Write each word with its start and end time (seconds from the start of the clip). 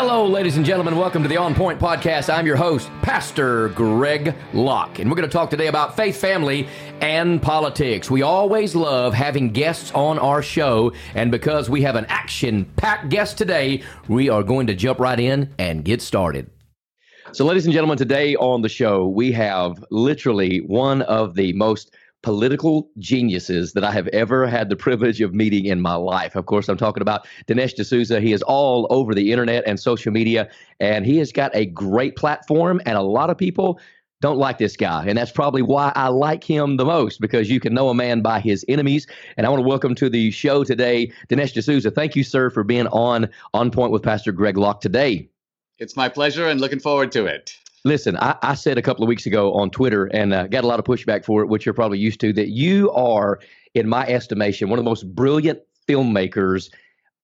Hello, 0.00 0.28
ladies 0.28 0.56
and 0.56 0.64
gentlemen. 0.64 0.96
Welcome 0.96 1.24
to 1.24 1.28
the 1.28 1.38
On 1.38 1.56
Point 1.56 1.80
Podcast. 1.80 2.32
I'm 2.32 2.46
your 2.46 2.54
host, 2.54 2.88
Pastor 3.02 3.70
Greg 3.70 4.32
Locke, 4.54 5.00
and 5.00 5.10
we're 5.10 5.16
going 5.16 5.28
to 5.28 5.32
talk 5.32 5.50
today 5.50 5.66
about 5.66 5.96
faith, 5.96 6.16
family, 6.16 6.68
and 7.00 7.42
politics. 7.42 8.08
We 8.08 8.22
always 8.22 8.76
love 8.76 9.12
having 9.12 9.50
guests 9.50 9.90
on 9.96 10.20
our 10.20 10.40
show, 10.40 10.92
and 11.16 11.32
because 11.32 11.68
we 11.68 11.82
have 11.82 11.96
an 11.96 12.06
action 12.08 12.64
packed 12.76 13.08
guest 13.08 13.38
today, 13.38 13.82
we 14.06 14.28
are 14.28 14.44
going 14.44 14.68
to 14.68 14.74
jump 14.76 15.00
right 15.00 15.18
in 15.18 15.52
and 15.58 15.84
get 15.84 16.00
started. 16.00 16.48
So, 17.32 17.44
ladies 17.44 17.64
and 17.64 17.74
gentlemen, 17.74 17.98
today 17.98 18.36
on 18.36 18.62
the 18.62 18.68
show, 18.68 19.08
we 19.08 19.32
have 19.32 19.84
literally 19.90 20.58
one 20.58 21.02
of 21.02 21.34
the 21.34 21.52
most 21.54 21.92
political 22.22 22.90
geniuses 22.98 23.72
that 23.72 23.84
I 23.84 23.92
have 23.92 24.08
ever 24.08 24.46
had 24.46 24.68
the 24.68 24.76
privilege 24.76 25.20
of 25.20 25.34
meeting 25.34 25.66
in 25.66 25.80
my 25.80 25.94
life. 25.94 26.34
Of 26.34 26.46
course, 26.46 26.68
I'm 26.68 26.76
talking 26.76 27.02
about 27.02 27.26
Dinesh 27.46 27.74
D'Souza. 27.74 28.20
He 28.20 28.32
is 28.32 28.42
all 28.42 28.86
over 28.90 29.14
the 29.14 29.32
internet 29.32 29.64
and 29.66 29.78
social 29.78 30.12
media, 30.12 30.48
and 30.80 31.06
he 31.06 31.18
has 31.18 31.32
got 31.32 31.54
a 31.54 31.66
great 31.66 32.16
platform, 32.16 32.80
and 32.86 32.96
a 32.96 33.02
lot 33.02 33.30
of 33.30 33.38
people 33.38 33.80
don't 34.20 34.38
like 34.38 34.58
this 34.58 34.76
guy. 34.76 35.04
And 35.06 35.16
that's 35.16 35.30
probably 35.30 35.62
why 35.62 35.92
I 35.94 36.08
like 36.08 36.42
him 36.42 36.76
the 36.76 36.84
most 36.84 37.20
because 37.20 37.48
you 37.48 37.60
can 37.60 37.72
know 37.72 37.88
a 37.88 37.94
man 37.94 38.20
by 38.20 38.40
his 38.40 38.64
enemies. 38.68 39.06
And 39.36 39.46
I 39.46 39.50
want 39.50 39.62
to 39.62 39.68
welcome 39.68 39.94
to 39.94 40.10
the 40.10 40.32
show 40.32 40.64
today, 40.64 41.12
Dinesh 41.28 41.52
D'Souza. 41.52 41.92
Thank 41.92 42.16
you, 42.16 42.24
sir, 42.24 42.50
for 42.50 42.64
being 42.64 42.88
on 42.88 43.28
On 43.54 43.70
Point 43.70 43.92
with 43.92 44.02
Pastor 44.02 44.32
Greg 44.32 44.56
Locke 44.56 44.80
today. 44.80 45.28
It's 45.78 45.94
my 45.94 46.08
pleasure 46.08 46.48
and 46.48 46.60
looking 46.60 46.80
forward 46.80 47.12
to 47.12 47.26
it. 47.26 47.56
Listen, 47.84 48.16
I, 48.16 48.36
I, 48.42 48.54
said 48.54 48.76
a 48.76 48.82
couple 48.82 49.04
of 49.04 49.08
weeks 49.08 49.26
ago 49.26 49.52
on 49.54 49.70
Twitter 49.70 50.06
and 50.06 50.34
uh, 50.34 50.46
got 50.48 50.64
a 50.64 50.66
lot 50.66 50.78
of 50.78 50.84
pushback 50.84 51.24
for 51.24 51.42
it, 51.42 51.46
which 51.46 51.64
you're 51.64 51.74
probably 51.74 51.98
used 51.98 52.20
to, 52.20 52.32
that 52.32 52.48
you 52.48 52.90
are, 52.92 53.38
in 53.74 53.88
my 53.88 54.06
estimation, 54.06 54.68
one 54.68 54.78
of 54.78 54.84
the 54.84 54.88
most 54.88 55.14
brilliant 55.14 55.60
filmmakers 55.88 56.70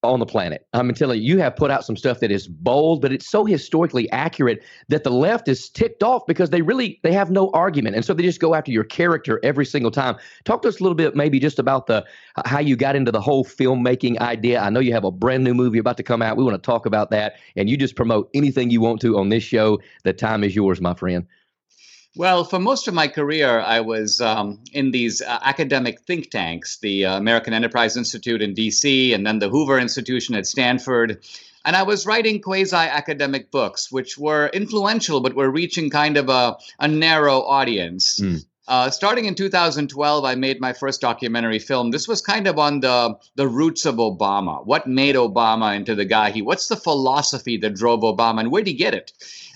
on 0.05 0.21
the 0.21 0.27
planet. 0.27 0.67
I'm 0.73 0.93
telling 0.95 1.21
you, 1.21 1.35
you 1.35 1.39
have 1.39 1.57
put 1.57 1.71
out 1.71 1.85
some 1.85 1.97
stuff 1.97 2.21
that 2.21 2.31
is 2.31 2.47
bold, 2.47 3.03
but 3.03 3.13
it's 3.13 3.29
so 3.29 3.45
historically 3.45 4.11
accurate 4.11 4.63
that 4.89 5.05
the 5.05 5.11
left 5.11 5.49
is 5.49 5.69
ticked 5.69 6.03
off 6.03 6.27
because 6.27 6.51
they 6.51 6.63
really 6.63 7.01
they 7.03 7.13
have 7.13 7.31
no 7.31 7.51
argument, 7.51 7.97
and 7.97 8.05
so 8.05 8.15
they 8.15 8.23
just 8.23 8.41
go 8.41 8.55
after 8.55 8.71
your 8.71 8.85
character 8.85 9.41
every 9.43 9.67
single 9.67 9.91
time. 9.91 10.17
Talk 10.45 10.63
to 10.63 10.69
us 10.69 10.81
a 10.81 10.83
little 10.83 10.97
bit, 10.97 11.17
maybe 11.17 11.39
just 11.41 11.59
about 11.59 11.87
the 11.87 12.05
how 12.45 12.61
you 12.61 12.77
got 12.77 12.97
into 12.97 13.13
the 13.13 13.21
whole 13.21 13.45
filmmaking 13.45 14.19
idea. 14.21 14.61
I 14.61 14.71
know 14.71 14.81
you 14.81 14.93
have 14.93 15.05
a 15.05 15.11
brand 15.11 15.45
new 15.45 15.55
movie 15.55 15.79
about 15.79 15.97
to 15.97 16.03
come 16.03 16.23
out. 16.23 16.37
We 16.37 16.45
want 16.45 16.61
to 16.61 16.67
talk 16.67 16.87
about 16.87 17.11
that, 17.11 17.37
and 17.57 17.69
you 17.69 17.77
just 17.77 17.97
promote 17.97 18.31
anything 18.35 18.71
you 18.71 18.81
want 18.81 19.01
to 19.03 19.19
on 19.19 19.29
this 19.29 19.43
show. 19.43 19.81
The 20.05 20.13
time 20.13 20.45
is 20.45 20.55
yours, 20.55 20.81
my 20.81 20.95
friend. 20.95 21.27
Well, 22.17 22.45
for 22.45 22.61
most 22.61 22.87
of 22.87 22.95
my 22.95 23.09
career, 23.09 23.59
I 23.59 23.81
was 23.81 24.21
um, 24.21 24.61
in 24.73 24.93
these 24.93 25.21
uh, 25.21 25.41
academic 25.43 26.01
think 26.01 26.31
tanks, 26.31 26.79
the 26.79 27.07
uh, 27.07 27.17
American 27.17 27.53
Enterprise 27.53 27.97
Institute 27.97 28.41
in 28.41 28.55
DC, 28.55 29.13
and 29.13 29.27
then 29.27 29.41
the 29.41 29.49
Hoover 29.49 29.81
Institution 29.81 30.37
at 30.37 30.47
Stanford. 30.47 31.25
And 31.65 31.75
I 31.75 31.83
was 31.83 32.07
writing 32.07 32.41
quasi 32.41 32.77
academic 32.77 33.51
books, 33.51 33.91
which 33.91 34.17
were 34.17 34.49
influential, 34.53 35.21
but 35.21 35.35
were 35.35 35.51
reaching 35.51 35.91
kind 35.91 36.17
of 36.17 36.29
a, 36.29 36.57
a 36.79 36.87
narrow 36.87 37.41
audience. 37.41 38.21
Mm. 38.21 38.45
Uh, 38.67 38.91
starting 38.91 39.27
in 39.27 39.35
2012, 39.35 40.25
I 40.25 40.37
made 40.37 40.61
my 40.61 40.73
first 40.73 41.01
documentary 41.01 41.59
film. 41.59 41.91
This 41.91 42.09
was 42.09 42.23
kind 42.23 42.47
of 42.47 42.59
on 42.59 42.81
the 42.81 43.19
the 43.35 43.49
roots 43.49 43.85
of 43.85 43.97
Obama. 43.97 44.65
What 44.65 44.87
made 44.87 45.17
Obama 45.17 45.77
into 45.77 45.95
the 45.95 46.07
guy 46.07 46.31
he? 46.31 46.41
What's 46.41 46.69
the 46.69 46.77
philosophy 46.77 47.59
that 47.59 47.75
drove 47.75 48.01
Obama, 48.01 48.41
and 48.41 48.51
where 48.51 48.63
did 48.63 48.71
he 48.71 48.77
get 48.77 48.95
it? 48.95 49.13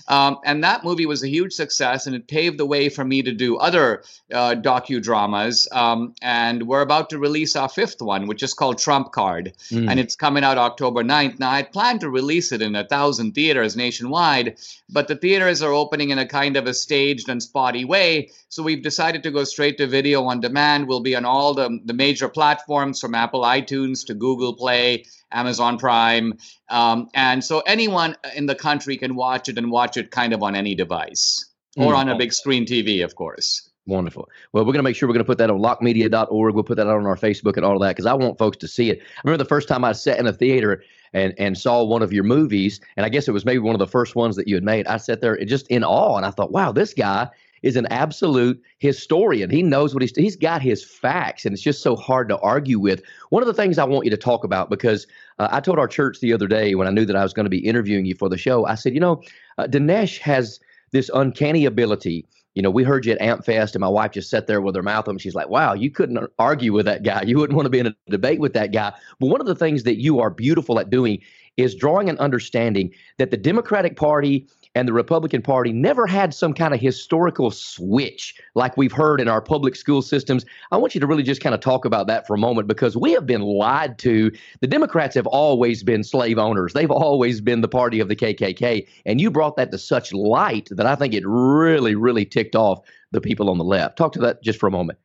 Um, 0.09 0.39
and 0.43 0.63
that 0.63 0.83
movie 0.83 1.05
was 1.05 1.23
a 1.23 1.29
huge 1.29 1.53
success, 1.53 2.07
and 2.07 2.15
it 2.15 2.27
paved 2.27 2.57
the 2.57 2.65
way 2.65 2.89
for 2.89 3.05
me 3.05 3.21
to 3.21 3.31
do 3.31 3.57
other 3.57 4.03
uh, 4.33 4.55
docudramas. 4.55 5.71
Um, 5.71 6.15
and 6.21 6.63
we're 6.63 6.81
about 6.81 7.11
to 7.11 7.19
release 7.19 7.55
our 7.55 7.69
fifth 7.69 8.01
one, 8.01 8.25
which 8.27 8.41
is 8.41 8.53
called 8.53 8.79
Trump 8.79 9.11
Card, 9.11 9.53
mm. 9.71 9.89
and 9.89 9.99
it's 9.99 10.15
coming 10.15 10.43
out 10.43 10.57
October 10.57 11.03
9th. 11.03 11.39
Now, 11.39 11.51
I 11.51 11.63
planned 11.63 12.01
to 12.01 12.09
release 12.09 12.51
it 12.51 12.61
in 12.61 12.75
a 12.75 12.87
thousand 12.87 13.33
theaters 13.33 13.75
nationwide, 13.75 14.57
but 14.89 15.07
the 15.07 15.15
theaters 15.15 15.61
are 15.61 15.73
opening 15.73 16.09
in 16.09 16.17
a 16.17 16.25
kind 16.25 16.57
of 16.57 16.65
a 16.65 16.73
staged 16.73 17.29
and 17.29 17.41
spotty 17.41 17.85
way. 17.85 18.31
So 18.49 18.63
we've 18.63 18.81
decided 18.81 19.21
to 19.23 19.31
go 19.31 19.43
straight 19.43 19.77
to 19.77 19.85
video 19.85 20.23
on 20.23 20.41
demand. 20.41 20.87
We'll 20.87 21.01
be 21.01 21.15
on 21.15 21.23
all 21.25 21.53
the, 21.53 21.79
the 21.85 21.93
major 21.93 22.27
platforms 22.27 22.99
from 22.99 23.13
Apple 23.13 23.43
iTunes 23.43 24.05
to 24.07 24.15
Google 24.15 24.55
Play 24.55 25.05
Amazon 25.31 25.77
Prime. 25.77 26.37
Um, 26.69 27.09
and 27.13 27.43
so 27.43 27.61
anyone 27.61 28.15
in 28.35 28.45
the 28.45 28.55
country 28.55 28.97
can 28.97 29.15
watch 29.15 29.49
it 29.49 29.57
and 29.57 29.71
watch 29.71 29.97
it 29.97 30.11
kind 30.11 30.33
of 30.33 30.43
on 30.43 30.55
any 30.55 30.75
device 30.75 31.45
or 31.77 31.93
mm. 31.93 31.97
on 31.97 32.09
a 32.09 32.17
big 32.17 32.33
screen 32.33 32.65
TV, 32.65 33.03
of 33.03 33.15
course. 33.15 33.69
Wonderful. 33.85 34.29
Well, 34.53 34.63
we're 34.65 34.73
going 34.73 34.79
to 34.79 34.83
make 34.83 34.95
sure 34.95 35.09
we're 35.09 35.13
going 35.13 35.25
to 35.25 35.27
put 35.27 35.39
that 35.39 35.49
on 35.49 35.59
lockemedia.org. 35.59 36.53
We'll 36.53 36.63
put 36.63 36.77
that 36.77 36.87
out 36.87 36.97
on 36.97 37.07
our 37.07 37.15
Facebook 37.15 37.57
and 37.57 37.65
all 37.65 37.75
of 37.75 37.81
that 37.81 37.95
because 37.95 38.05
I 38.05 38.13
want 38.13 38.37
folks 38.37 38.57
to 38.57 38.67
see 38.67 38.91
it. 38.91 38.99
I 38.99 39.21
remember 39.23 39.43
the 39.43 39.49
first 39.49 39.67
time 39.67 39.83
I 39.83 39.93
sat 39.93 40.19
in 40.19 40.27
a 40.27 40.33
theater 40.33 40.83
and 41.11 41.33
and 41.39 41.57
saw 41.57 41.83
one 41.83 42.03
of 42.03 42.13
your 42.13 42.23
movies, 42.23 42.79
and 42.95 43.05
I 43.05 43.09
guess 43.09 43.27
it 43.27 43.31
was 43.31 43.45
maybe 43.45 43.57
one 43.57 43.73
of 43.73 43.79
the 43.79 43.87
first 43.87 44.15
ones 44.15 44.35
that 44.35 44.47
you 44.47 44.53
had 44.53 44.63
made. 44.63 44.85
I 44.85 44.97
sat 44.97 45.21
there 45.21 45.43
just 45.43 45.67
in 45.69 45.83
awe, 45.83 46.17
and 46.17 46.25
I 46.25 46.29
thought, 46.29 46.51
wow, 46.51 46.71
this 46.71 46.93
guy 46.93 47.29
is 47.61 47.75
an 47.75 47.85
absolute 47.87 48.61
historian. 48.77 49.49
He 49.49 49.63
knows 49.63 49.93
what 49.93 50.01
he's 50.01 50.15
he's 50.15 50.35
got 50.35 50.61
his 50.61 50.83
facts, 50.83 51.45
and 51.45 51.53
it's 51.53 51.61
just 51.61 51.81
so 51.81 51.95
hard 51.95 52.29
to 52.29 52.37
argue 52.39 52.79
with. 52.79 53.01
One 53.29 53.43
of 53.43 53.47
the 53.47 53.53
things 53.53 53.77
I 53.77 53.83
want 53.83 54.05
you 54.05 54.11
to 54.11 54.17
talk 54.17 54.43
about 54.43 54.69
because 54.69 55.07
uh, 55.39 55.49
I 55.51 55.59
told 55.59 55.79
our 55.79 55.87
church 55.87 56.19
the 56.19 56.33
other 56.33 56.47
day 56.47 56.75
when 56.75 56.87
I 56.87 56.91
knew 56.91 57.05
that 57.05 57.15
I 57.15 57.23
was 57.23 57.33
going 57.33 57.45
to 57.45 57.49
be 57.49 57.59
interviewing 57.59 58.05
you 58.05 58.15
for 58.15 58.29
the 58.29 58.37
show, 58.37 58.65
I 58.65 58.75
said, 58.75 58.93
you 58.93 58.99
know, 58.99 59.21
uh, 59.57 59.67
Dinesh 59.67 60.19
has 60.19 60.59
this 60.91 61.09
uncanny 61.13 61.65
ability. 61.65 62.25
You 62.55 62.63
know, 62.63 62.71
we 62.71 62.83
heard 62.83 63.05
you 63.05 63.13
at 63.13 63.19
AmpFest, 63.19 63.73
and 63.73 63.79
my 63.79 63.87
wife 63.87 64.11
just 64.11 64.29
sat 64.29 64.47
there 64.47 64.59
with 64.59 64.75
her 64.75 64.83
mouth 64.83 65.07
open. 65.07 65.19
She's 65.19 65.35
like, 65.35 65.49
"Wow, 65.49 65.73
you 65.73 65.91
couldn't 65.91 66.19
argue 66.39 66.73
with 66.73 66.85
that 66.87 67.03
guy. 67.03 67.21
You 67.21 67.37
wouldn't 67.37 67.55
want 67.55 67.67
to 67.67 67.69
be 67.69 67.79
in 67.79 67.87
a 67.87 67.95
debate 68.09 68.39
with 68.39 68.53
that 68.53 68.71
guy." 68.71 68.91
But 69.19 69.27
one 69.27 69.39
of 69.39 69.47
the 69.47 69.55
things 69.55 69.83
that 69.83 70.01
you 70.01 70.19
are 70.19 70.29
beautiful 70.29 70.79
at 70.79 70.89
doing 70.89 71.19
is 71.57 71.75
drawing 71.75 72.09
an 72.09 72.17
understanding 72.17 72.91
that 73.17 73.31
the 73.31 73.37
Democratic 73.37 73.95
Party 73.97 74.47
and 74.79 74.87
the 74.87 74.93
Republican 74.93 75.41
Party 75.41 75.73
never 75.73 76.07
had 76.07 76.33
some 76.33 76.53
kind 76.53 76.73
of 76.73 76.79
historical 76.79 77.51
switch 77.51 78.33
like 78.55 78.77
we've 78.77 78.93
heard 78.93 79.19
in 79.19 79.27
our 79.27 79.41
public 79.41 79.75
school 79.75 80.01
systems. 80.01 80.45
I 80.71 80.77
want 80.77 80.95
you 80.95 81.01
to 81.01 81.05
really 81.05 81.21
just 81.21 81.41
kind 81.41 81.53
of 81.53 81.59
talk 81.59 81.83
about 81.83 82.07
that 82.07 82.25
for 82.25 82.33
a 82.33 82.37
moment 82.37 82.69
because 82.69 82.95
we 82.95 83.11
have 83.11 83.25
been 83.25 83.41
lied 83.41 83.99
to. 83.99 84.31
The 84.61 84.67
Democrats 84.67 85.15
have 85.15 85.27
always 85.27 85.83
been 85.83 86.01
slave 86.01 86.39
owners, 86.39 86.71
they've 86.71 86.89
always 86.89 87.41
been 87.41 87.59
the 87.59 87.67
party 87.67 87.99
of 87.99 88.07
the 88.07 88.15
KKK. 88.15 88.87
And 89.05 89.19
you 89.19 89.29
brought 89.29 89.57
that 89.57 89.71
to 89.71 89.77
such 89.77 90.13
light 90.13 90.69
that 90.71 90.85
I 90.85 90.95
think 90.95 91.13
it 91.13 91.27
really, 91.27 91.95
really 91.95 92.23
ticked 92.23 92.55
off 92.55 92.79
the 93.11 93.19
people 93.19 93.49
on 93.49 93.57
the 93.57 93.65
left. 93.65 93.97
Talk 93.97 94.13
to 94.13 94.19
that 94.19 94.41
just 94.43 94.61
for 94.61 94.67
a 94.67 94.71
moment. 94.71 94.97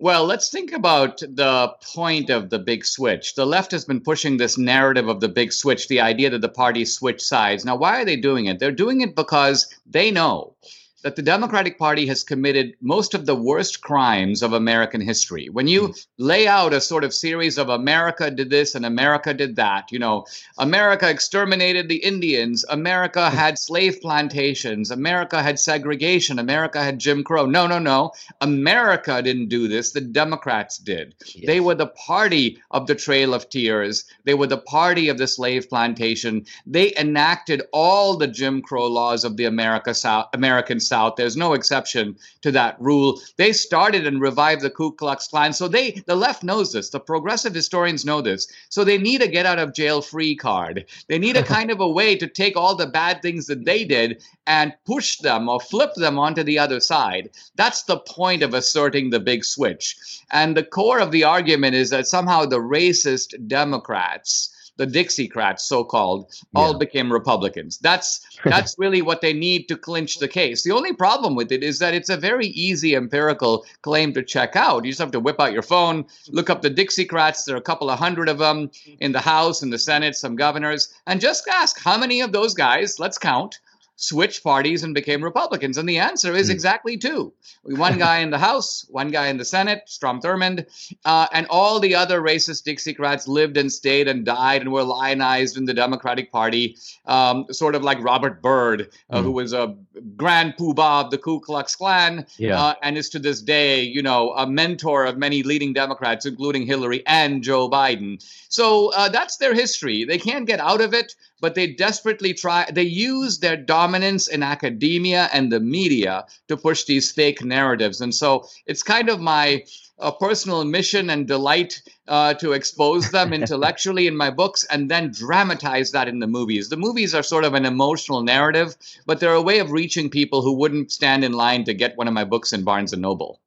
Well, 0.00 0.26
let's 0.26 0.48
think 0.48 0.72
about 0.72 1.18
the 1.18 1.74
point 1.92 2.30
of 2.30 2.50
the 2.50 2.60
big 2.60 2.86
switch. 2.86 3.34
The 3.34 3.44
left 3.44 3.72
has 3.72 3.84
been 3.84 4.00
pushing 4.00 4.36
this 4.36 4.56
narrative 4.56 5.08
of 5.08 5.18
the 5.18 5.28
big 5.28 5.52
switch, 5.52 5.88
the 5.88 6.00
idea 6.00 6.30
that 6.30 6.40
the 6.40 6.48
parties 6.48 6.94
switch 6.94 7.20
sides. 7.20 7.64
Now, 7.64 7.74
why 7.74 8.00
are 8.00 8.04
they 8.04 8.14
doing 8.14 8.46
it? 8.46 8.60
They're 8.60 8.70
doing 8.70 9.00
it 9.00 9.16
because 9.16 9.66
they 9.86 10.12
know 10.12 10.54
that 11.02 11.14
the 11.14 11.22
Democratic 11.22 11.78
Party 11.78 12.06
has 12.06 12.24
committed 12.24 12.74
most 12.80 13.14
of 13.14 13.24
the 13.24 13.34
worst 13.34 13.80
crimes 13.82 14.42
of 14.42 14.52
American 14.52 15.00
history. 15.00 15.48
When 15.48 15.68
you 15.68 15.88
mm. 15.88 16.06
lay 16.18 16.48
out 16.48 16.72
a 16.72 16.80
sort 16.80 17.04
of 17.04 17.14
series 17.14 17.56
of 17.56 17.68
America 17.68 18.30
did 18.30 18.50
this 18.50 18.74
and 18.74 18.84
America 18.84 19.32
did 19.32 19.56
that, 19.56 19.92
you 19.92 19.98
know, 19.98 20.26
America 20.58 21.08
exterminated 21.08 21.88
the 21.88 22.02
Indians, 22.04 22.64
America 22.68 23.30
had 23.30 23.58
slave 23.58 24.00
plantations, 24.00 24.90
America 24.90 25.40
had 25.40 25.60
segregation, 25.60 26.38
America 26.38 26.82
had 26.82 26.98
Jim 26.98 27.22
Crow. 27.22 27.46
No, 27.46 27.66
no, 27.66 27.78
no. 27.78 28.12
America 28.40 29.22
didn't 29.22 29.48
do 29.48 29.68
this. 29.68 29.92
The 29.92 30.00
Democrats 30.00 30.78
did. 30.78 31.14
Yes. 31.34 31.46
They 31.46 31.60
were 31.60 31.76
the 31.76 31.86
party 31.86 32.60
of 32.72 32.86
the 32.88 32.94
Trail 32.96 33.34
of 33.34 33.48
Tears. 33.48 34.04
They 34.24 34.34
were 34.34 34.48
the 34.48 34.58
party 34.58 35.08
of 35.08 35.18
the 35.18 35.28
slave 35.28 35.68
plantation. 35.68 36.44
They 36.66 36.92
enacted 36.96 37.62
all 37.72 38.16
the 38.16 38.26
Jim 38.26 38.62
Crow 38.62 38.88
laws 38.88 39.24
of 39.24 39.36
the 39.36 39.44
America 39.44 39.94
South, 39.94 40.28
American 40.34 40.80
South. 40.88 41.16
There's 41.16 41.36
no 41.36 41.52
exception 41.52 42.16
to 42.42 42.50
that 42.52 42.80
rule. 42.80 43.20
They 43.36 43.52
started 43.52 44.06
and 44.06 44.20
revived 44.20 44.62
the 44.62 44.70
Ku 44.70 44.92
Klux 44.92 45.28
Klan. 45.28 45.52
So 45.52 45.68
they, 45.68 46.02
the 46.06 46.16
left 46.16 46.42
knows 46.42 46.72
this. 46.72 46.90
The 46.90 47.00
progressive 47.00 47.54
historians 47.54 48.04
know 48.04 48.20
this. 48.20 48.48
So 48.68 48.84
they 48.84 48.98
need 48.98 49.22
a 49.22 49.28
get 49.28 49.46
out 49.46 49.58
of 49.58 49.74
jail 49.74 50.02
free 50.02 50.34
card. 50.34 50.86
They 51.08 51.18
need 51.18 51.36
a 51.36 51.42
kind 51.56 51.70
of 51.70 51.80
a 51.80 51.88
way 51.88 52.16
to 52.16 52.26
take 52.26 52.56
all 52.56 52.74
the 52.74 52.86
bad 52.86 53.22
things 53.22 53.46
that 53.46 53.64
they 53.64 53.84
did 53.84 54.22
and 54.46 54.74
push 54.86 55.18
them 55.18 55.48
or 55.48 55.60
flip 55.60 55.94
them 55.94 56.18
onto 56.18 56.42
the 56.42 56.58
other 56.58 56.80
side. 56.80 57.30
That's 57.56 57.82
the 57.82 57.98
point 57.98 58.42
of 58.42 58.54
asserting 58.54 59.10
the 59.10 59.20
big 59.20 59.44
switch. 59.44 59.96
And 60.30 60.56
the 60.56 60.64
core 60.64 61.00
of 61.00 61.12
the 61.12 61.24
argument 61.24 61.74
is 61.74 61.90
that 61.90 62.06
somehow 62.06 62.46
the 62.46 62.60
racist 62.60 63.46
Democrats 63.46 64.50
the 64.78 64.86
Dixiecrats, 64.86 65.60
so-called, 65.60 66.32
yeah. 66.32 66.60
all 66.60 66.78
became 66.78 67.12
Republicans. 67.12 67.78
That's 67.78 68.24
that's 68.44 68.76
really 68.78 69.02
what 69.02 69.20
they 69.20 69.32
need 69.32 69.68
to 69.68 69.76
clinch 69.76 70.18
the 70.18 70.28
case. 70.28 70.62
The 70.62 70.72
only 70.72 70.94
problem 70.94 71.34
with 71.34 71.52
it 71.52 71.62
is 71.62 71.78
that 71.80 71.94
it's 71.94 72.08
a 72.08 72.16
very 72.16 72.46
easy 72.46 72.94
empirical 72.94 73.66
claim 73.82 74.14
to 74.14 74.22
check 74.22 74.56
out. 74.56 74.84
You 74.84 74.92
just 74.92 75.00
have 75.00 75.10
to 75.10 75.20
whip 75.20 75.40
out 75.40 75.52
your 75.52 75.62
phone, 75.62 76.06
look 76.28 76.48
up 76.48 76.62
the 76.62 76.70
Dixiecrats. 76.70 77.44
There 77.44 77.56
are 77.56 77.58
a 77.58 77.62
couple 77.62 77.90
of 77.90 77.98
hundred 77.98 78.28
of 78.28 78.38
them 78.38 78.70
in 79.00 79.12
the 79.12 79.20
House 79.20 79.62
in 79.62 79.70
the 79.70 79.78
Senate, 79.78 80.16
some 80.16 80.36
governors, 80.36 80.94
and 81.06 81.20
just 81.20 81.46
ask 81.48 81.78
how 81.78 81.98
many 81.98 82.20
of 82.20 82.32
those 82.32 82.54
guys. 82.54 82.98
Let's 82.98 83.18
count 83.18 83.58
switched 84.00 84.44
parties 84.44 84.84
and 84.84 84.94
became 84.94 85.22
Republicans? 85.22 85.76
And 85.76 85.88
the 85.88 85.98
answer 85.98 86.34
is 86.34 86.48
mm. 86.48 86.52
exactly 86.52 86.96
two. 86.96 87.32
One 87.64 87.98
guy 87.98 88.18
in 88.18 88.30
the 88.30 88.38
House, 88.38 88.86
one 88.88 89.08
guy 89.10 89.26
in 89.26 89.36
the 89.36 89.44
Senate, 89.44 89.82
Strom 89.86 90.20
Thurmond, 90.20 90.66
uh, 91.04 91.26
and 91.32 91.46
all 91.50 91.80
the 91.80 91.94
other 91.94 92.22
racist 92.22 92.62
Dixiecrats 92.64 93.26
lived 93.26 93.56
and 93.56 93.70
stayed 93.70 94.06
and 94.06 94.24
died 94.24 94.62
and 94.62 94.72
were 94.72 94.84
lionized 94.84 95.56
in 95.56 95.64
the 95.64 95.74
Democratic 95.74 96.30
Party, 96.30 96.76
um, 97.06 97.44
sort 97.50 97.74
of 97.74 97.82
like 97.82 98.02
Robert 98.02 98.40
Byrd, 98.40 98.90
uh, 99.10 99.18
mm. 99.18 99.22
who 99.24 99.32
was 99.32 99.52
a 99.52 99.76
grand 100.16 100.54
poobah 100.56 101.04
of 101.04 101.10
the 101.10 101.18
Ku 101.18 101.40
Klux 101.40 101.74
Klan, 101.74 102.24
yeah. 102.36 102.60
uh, 102.60 102.74
and 102.82 102.96
is 102.96 103.08
to 103.10 103.18
this 103.18 103.42
day, 103.42 103.82
you 103.82 104.02
know, 104.02 104.32
a 104.34 104.46
mentor 104.46 105.04
of 105.04 105.18
many 105.18 105.42
leading 105.42 105.72
Democrats, 105.72 106.24
including 106.24 106.66
Hillary 106.66 107.04
and 107.06 107.42
Joe 107.42 107.68
Biden. 107.68 108.24
So 108.48 108.92
uh, 108.94 109.08
that's 109.08 109.38
their 109.38 109.54
history. 109.54 110.04
They 110.04 110.18
can't 110.18 110.46
get 110.46 110.60
out 110.60 110.80
of 110.80 110.94
it, 110.94 111.16
but 111.40 111.54
they 111.54 111.66
desperately 111.66 112.34
try. 112.34 112.68
They 112.70 112.82
use 112.82 113.38
their 113.38 113.56
dominance 113.56 114.28
in 114.28 114.42
academia 114.42 115.28
and 115.32 115.52
the 115.52 115.60
media 115.60 116.26
to 116.48 116.56
push 116.56 116.84
these 116.84 117.12
fake 117.12 117.44
narratives. 117.44 118.00
And 118.00 118.14
so 118.14 118.46
it's 118.66 118.82
kind 118.82 119.08
of 119.08 119.20
my 119.20 119.64
a 120.00 120.12
personal 120.12 120.64
mission 120.64 121.10
and 121.10 121.26
delight 121.26 121.82
uh, 122.06 122.34
to 122.34 122.52
expose 122.52 123.10
them 123.10 123.32
intellectually 123.40 124.06
in 124.06 124.16
my 124.16 124.30
books 124.30 124.64
and 124.70 124.90
then 124.90 125.10
dramatize 125.10 125.90
that 125.92 126.08
in 126.08 126.20
the 126.20 126.26
movies. 126.26 126.68
The 126.68 126.76
movies 126.76 127.14
are 127.14 127.22
sort 127.22 127.44
of 127.44 127.54
an 127.54 127.64
emotional 127.64 128.22
narrative, 128.22 128.76
but 129.06 129.20
they're 129.20 129.32
a 129.32 129.42
way 129.42 129.58
of 129.58 129.70
reaching 129.70 130.08
people 130.08 130.42
who 130.42 130.52
wouldn't 130.52 130.92
stand 130.92 131.24
in 131.24 131.32
line 131.32 131.64
to 131.64 131.74
get 131.74 131.96
one 131.96 132.08
of 132.08 132.14
my 132.14 132.24
books 132.24 132.52
in 132.52 132.64
Barnes 132.64 132.92
and 132.92 133.02
Noble. 133.02 133.40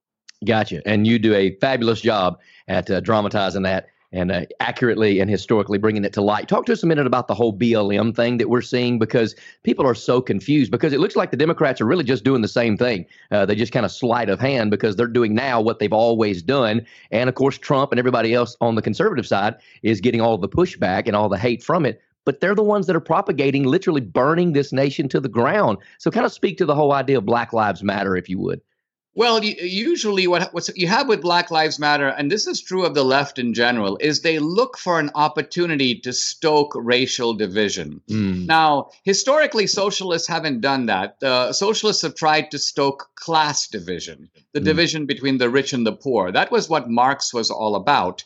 Gotcha. 0.45 0.81
And 0.85 1.05
you 1.05 1.19
do 1.19 1.33
a 1.35 1.55
fabulous 1.57 2.01
job 2.01 2.39
at 2.67 2.89
uh, 2.89 2.99
dramatizing 2.99 3.63
that 3.63 3.87
and 4.11 4.31
uh, 4.31 4.45
accurately 4.59 5.19
and 5.19 5.29
historically 5.29 5.77
bringing 5.77 6.03
it 6.03 6.13
to 6.13 6.21
light. 6.21 6.47
Talk 6.47 6.65
to 6.65 6.73
us 6.73 6.83
a 6.83 6.87
minute 6.87 7.07
about 7.07 7.27
the 7.27 7.33
whole 7.33 7.57
BLM 7.57 8.15
thing 8.15 8.37
that 8.37 8.49
we're 8.49 8.61
seeing 8.61 8.99
because 8.99 9.35
people 9.63 9.85
are 9.85 9.95
so 9.95 10.21
confused 10.21 10.71
because 10.71 10.93
it 10.93 10.99
looks 10.99 11.15
like 11.15 11.31
the 11.31 11.37
Democrats 11.37 11.79
are 11.81 11.85
really 11.85 12.03
just 12.03 12.23
doing 12.23 12.41
the 12.41 12.47
same 12.47 12.77
thing. 12.77 13.05
Uh, 13.31 13.45
they 13.45 13.55
just 13.55 13.71
kind 13.71 13.85
of 13.85 13.91
sleight 13.91 14.29
of 14.29 14.39
hand 14.39 14.71
because 14.71 14.95
they're 14.95 15.07
doing 15.07 15.33
now 15.33 15.61
what 15.61 15.79
they've 15.79 15.93
always 15.93 16.41
done. 16.41 16.85
And 17.11 17.29
of 17.29 17.35
course, 17.35 17.57
Trump 17.57 17.91
and 17.91 17.99
everybody 17.99 18.33
else 18.33 18.55
on 18.61 18.75
the 18.75 18.81
conservative 18.81 19.27
side 19.27 19.55
is 19.83 20.01
getting 20.01 20.21
all 20.21 20.37
the 20.37 20.49
pushback 20.49 21.07
and 21.07 21.15
all 21.15 21.29
the 21.29 21.37
hate 21.37 21.63
from 21.63 21.85
it. 21.85 22.01
But 22.23 22.39
they're 22.39 22.53
the 22.53 22.63
ones 22.63 22.85
that 22.85 22.95
are 22.95 23.01
propagating, 23.01 23.63
literally 23.63 24.01
burning 24.01 24.53
this 24.53 24.71
nation 24.71 25.09
to 25.09 25.19
the 25.19 25.29
ground. 25.29 25.79
So, 25.97 26.11
kind 26.11 26.25
of 26.25 26.31
speak 26.31 26.57
to 26.59 26.65
the 26.65 26.75
whole 26.75 26.93
idea 26.93 27.17
of 27.17 27.25
Black 27.25 27.51
Lives 27.51 27.81
Matter, 27.81 28.15
if 28.15 28.29
you 28.29 28.37
would. 28.39 28.61
Well, 29.13 29.43
usually 29.43 30.25
what 30.27 30.53
what 30.53 30.69
you 30.77 30.87
have 30.87 31.09
with 31.09 31.21
Black 31.21 31.51
Lives 31.51 31.77
Matter, 31.77 32.07
and 32.07 32.31
this 32.31 32.47
is 32.47 32.61
true 32.61 32.85
of 32.85 32.93
the 32.93 33.03
left 33.03 33.37
in 33.37 33.53
general, 33.53 33.97
is 33.99 34.21
they 34.21 34.39
look 34.39 34.77
for 34.77 34.99
an 34.99 35.11
opportunity 35.15 35.95
to 35.95 36.13
stoke 36.13 36.71
racial 36.75 37.33
division. 37.33 38.01
Mm. 38.09 38.45
Now, 38.45 38.91
historically, 39.03 39.67
socialists 39.67 40.29
haven't 40.29 40.61
done 40.61 40.85
that. 40.85 41.21
Uh, 41.21 41.51
socialists 41.51 42.03
have 42.03 42.15
tried 42.15 42.51
to 42.51 42.57
stoke 42.57 43.09
class 43.15 43.67
division, 43.67 44.29
the 44.53 44.61
mm. 44.61 44.65
division 44.65 45.05
between 45.05 45.39
the 45.39 45.49
rich 45.49 45.73
and 45.73 45.85
the 45.85 45.91
poor. 45.91 46.31
That 46.31 46.49
was 46.49 46.69
what 46.69 46.89
Marx 46.89 47.33
was 47.33 47.51
all 47.51 47.75
about. 47.75 48.23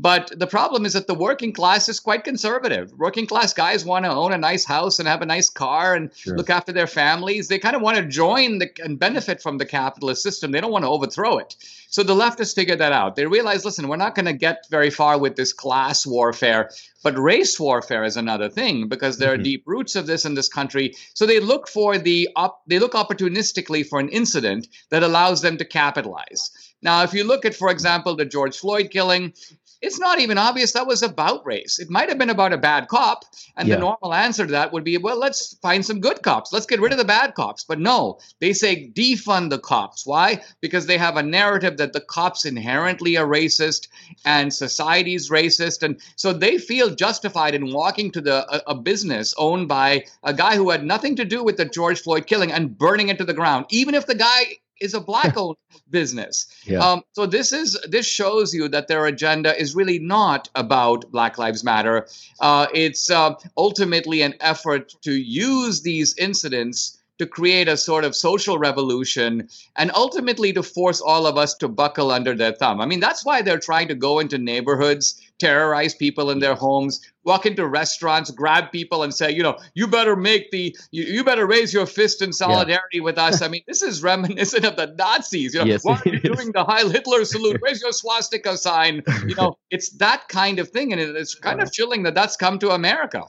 But 0.00 0.32
the 0.38 0.46
problem 0.46 0.86
is 0.86 0.92
that 0.92 1.08
the 1.08 1.14
working 1.14 1.52
class 1.52 1.88
is 1.88 1.98
quite 1.98 2.22
conservative. 2.22 2.92
Working 2.92 3.26
class 3.26 3.52
guys 3.52 3.84
want 3.84 4.04
to 4.04 4.12
own 4.12 4.32
a 4.32 4.38
nice 4.38 4.64
house 4.64 5.00
and 5.00 5.08
have 5.08 5.22
a 5.22 5.26
nice 5.26 5.50
car 5.50 5.96
and 5.96 6.14
sure. 6.14 6.36
look 6.36 6.50
after 6.50 6.72
their 6.72 6.86
families. 6.86 7.48
They 7.48 7.58
kind 7.58 7.74
of 7.74 7.82
want 7.82 7.96
to 7.96 8.04
join 8.04 8.58
the, 8.60 8.70
and 8.84 8.96
benefit 8.96 9.42
from 9.42 9.58
the 9.58 9.66
capitalist 9.66 10.22
system. 10.22 10.52
They 10.52 10.60
don't 10.60 10.70
want 10.70 10.84
to 10.84 10.88
overthrow 10.88 11.38
it. 11.38 11.56
So 11.88 12.04
the 12.04 12.14
leftists 12.14 12.54
figured 12.54 12.78
that 12.78 12.92
out. 12.92 13.16
They 13.16 13.26
realized, 13.26 13.64
listen, 13.64 13.88
we're 13.88 13.96
not 13.96 14.14
going 14.14 14.26
to 14.26 14.32
get 14.32 14.66
very 14.70 14.90
far 14.90 15.18
with 15.18 15.34
this 15.34 15.52
class 15.52 16.06
warfare, 16.06 16.70
but 17.02 17.18
race 17.18 17.58
warfare 17.58 18.04
is 18.04 18.16
another 18.16 18.48
thing 18.48 18.88
because 18.88 19.18
there 19.18 19.32
mm-hmm. 19.32 19.40
are 19.40 19.44
deep 19.44 19.64
roots 19.66 19.96
of 19.96 20.06
this 20.06 20.24
in 20.24 20.34
this 20.34 20.48
country. 20.48 20.94
So 21.14 21.26
they 21.26 21.40
look 21.40 21.66
for 21.66 21.98
the 21.98 22.28
op- 22.36 22.62
they 22.68 22.78
look 22.78 22.92
opportunistically 22.92 23.84
for 23.84 23.98
an 23.98 24.10
incident 24.10 24.68
that 24.90 25.02
allows 25.02 25.42
them 25.42 25.56
to 25.56 25.64
capitalize. 25.64 26.50
Now, 26.82 27.02
if 27.02 27.12
you 27.12 27.24
look 27.24 27.44
at, 27.44 27.56
for 27.56 27.70
example, 27.70 28.14
the 28.14 28.24
George 28.24 28.56
Floyd 28.56 28.90
killing, 28.90 29.32
it's 29.80 29.98
not 29.98 30.18
even 30.18 30.38
obvious 30.38 30.72
that 30.72 30.86
was 30.86 31.02
about 31.02 31.46
race. 31.46 31.78
It 31.78 31.88
might 31.88 32.08
have 32.08 32.18
been 32.18 32.30
about 32.30 32.52
a 32.52 32.58
bad 32.58 32.88
cop. 32.88 33.24
And 33.56 33.68
yeah. 33.68 33.76
the 33.76 33.80
normal 33.80 34.12
answer 34.12 34.44
to 34.44 34.52
that 34.52 34.72
would 34.72 34.84
be, 34.84 34.98
well, 34.98 35.18
let's 35.18 35.56
find 35.62 35.84
some 35.84 36.00
good 36.00 36.22
cops. 36.22 36.52
Let's 36.52 36.66
get 36.66 36.80
rid 36.80 36.92
of 36.92 36.98
the 36.98 37.04
bad 37.04 37.34
cops. 37.34 37.64
But 37.64 37.78
no, 37.78 38.18
they 38.40 38.52
say 38.52 38.90
defund 38.90 39.50
the 39.50 39.58
cops. 39.58 40.04
Why? 40.04 40.42
Because 40.60 40.86
they 40.86 40.98
have 40.98 41.16
a 41.16 41.22
narrative 41.22 41.76
that 41.76 41.92
the 41.92 42.00
cops 42.00 42.44
inherently 42.44 43.16
are 43.16 43.26
racist 43.26 43.88
and 44.24 44.52
society's 44.52 45.30
racist. 45.30 45.82
And 45.82 46.00
so 46.16 46.32
they 46.32 46.58
feel 46.58 46.94
justified 46.94 47.54
in 47.54 47.72
walking 47.72 48.10
to 48.12 48.20
the 48.20 48.46
a, 48.52 48.72
a 48.72 48.74
business 48.74 49.34
owned 49.38 49.68
by 49.68 50.04
a 50.24 50.34
guy 50.34 50.56
who 50.56 50.70
had 50.70 50.84
nothing 50.84 51.14
to 51.16 51.24
do 51.24 51.44
with 51.44 51.56
the 51.56 51.64
George 51.64 52.00
Floyd 52.00 52.26
killing 52.26 52.50
and 52.50 52.76
burning 52.76 53.10
it 53.10 53.18
to 53.18 53.24
the 53.24 53.34
ground, 53.34 53.66
even 53.70 53.94
if 53.94 54.06
the 54.06 54.14
guy 54.14 54.58
is 54.80 54.94
a 54.94 55.00
black 55.00 55.36
owned 55.36 55.56
business. 55.90 56.46
Yeah. 56.64 56.78
Um, 56.78 57.02
so 57.12 57.26
this 57.26 57.52
is 57.52 57.78
this 57.88 58.06
shows 58.06 58.54
you 58.54 58.68
that 58.68 58.88
their 58.88 59.06
agenda 59.06 59.58
is 59.60 59.74
really 59.74 59.98
not 59.98 60.48
about 60.54 61.10
Black 61.10 61.38
Lives 61.38 61.64
Matter. 61.64 62.06
Uh, 62.40 62.66
it's 62.74 63.10
uh, 63.10 63.34
ultimately 63.56 64.22
an 64.22 64.34
effort 64.40 64.94
to 65.02 65.12
use 65.12 65.82
these 65.82 66.16
incidents 66.18 66.97
to 67.18 67.26
create 67.26 67.68
a 67.68 67.76
sort 67.76 68.04
of 68.04 68.14
social 68.14 68.58
revolution 68.58 69.48
and 69.76 69.90
ultimately 69.94 70.52
to 70.52 70.62
force 70.62 71.00
all 71.00 71.26
of 71.26 71.36
us 71.36 71.54
to 71.54 71.68
buckle 71.68 72.10
under 72.10 72.34
their 72.34 72.52
thumb. 72.52 72.80
I 72.80 72.86
mean, 72.86 73.00
that's 73.00 73.24
why 73.24 73.42
they're 73.42 73.58
trying 73.58 73.88
to 73.88 73.94
go 73.94 74.18
into 74.18 74.38
neighborhoods 74.38 75.20
terrorize 75.38 75.94
people 75.94 76.30
in 76.30 76.40
their 76.40 76.54
homes, 76.54 77.00
walk 77.24 77.46
into 77.46 77.66
restaurants, 77.66 78.30
grab 78.30 78.70
people, 78.72 79.02
and 79.02 79.14
say, 79.14 79.30
you 79.30 79.42
know, 79.42 79.58
you 79.74 79.86
better 79.86 80.16
make 80.16 80.50
the, 80.50 80.76
you, 80.90 81.04
you 81.04 81.24
better 81.24 81.46
raise 81.46 81.72
your 81.72 81.86
fist 81.86 82.22
in 82.22 82.32
solidarity 82.32 82.98
yeah. 82.98 83.02
with 83.02 83.18
us. 83.18 83.40
I 83.40 83.48
mean, 83.48 83.62
this 83.66 83.82
is 83.82 84.02
reminiscent 84.02 84.64
of 84.64 84.76
the 84.76 84.94
Nazis. 84.98 85.54
You 85.54 85.60
know, 85.60 85.66
yes, 85.66 85.84
why 85.84 86.00
are 86.04 86.08
you 86.08 86.20
doing 86.34 86.52
the 86.52 86.64
Heil 86.64 86.88
Hitler 86.88 87.24
salute? 87.24 87.58
Where's 87.60 87.80
your 87.80 87.92
swastika 87.92 88.56
sign? 88.56 89.02
You 89.26 89.34
know, 89.36 89.56
it's 89.70 89.90
that 89.98 90.28
kind 90.28 90.58
of 90.58 90.68
thing, 90.68 90.92
and 90.92 91.00
it's 91.00 91.34
kind 91.34 91.60
of 91.60 91.72
chilling 91.72 92.02
that 92.02 92.14
that's 92.14 92.36
come 92.36 92.58
to 92.60 92.70
America. 92.70 93.24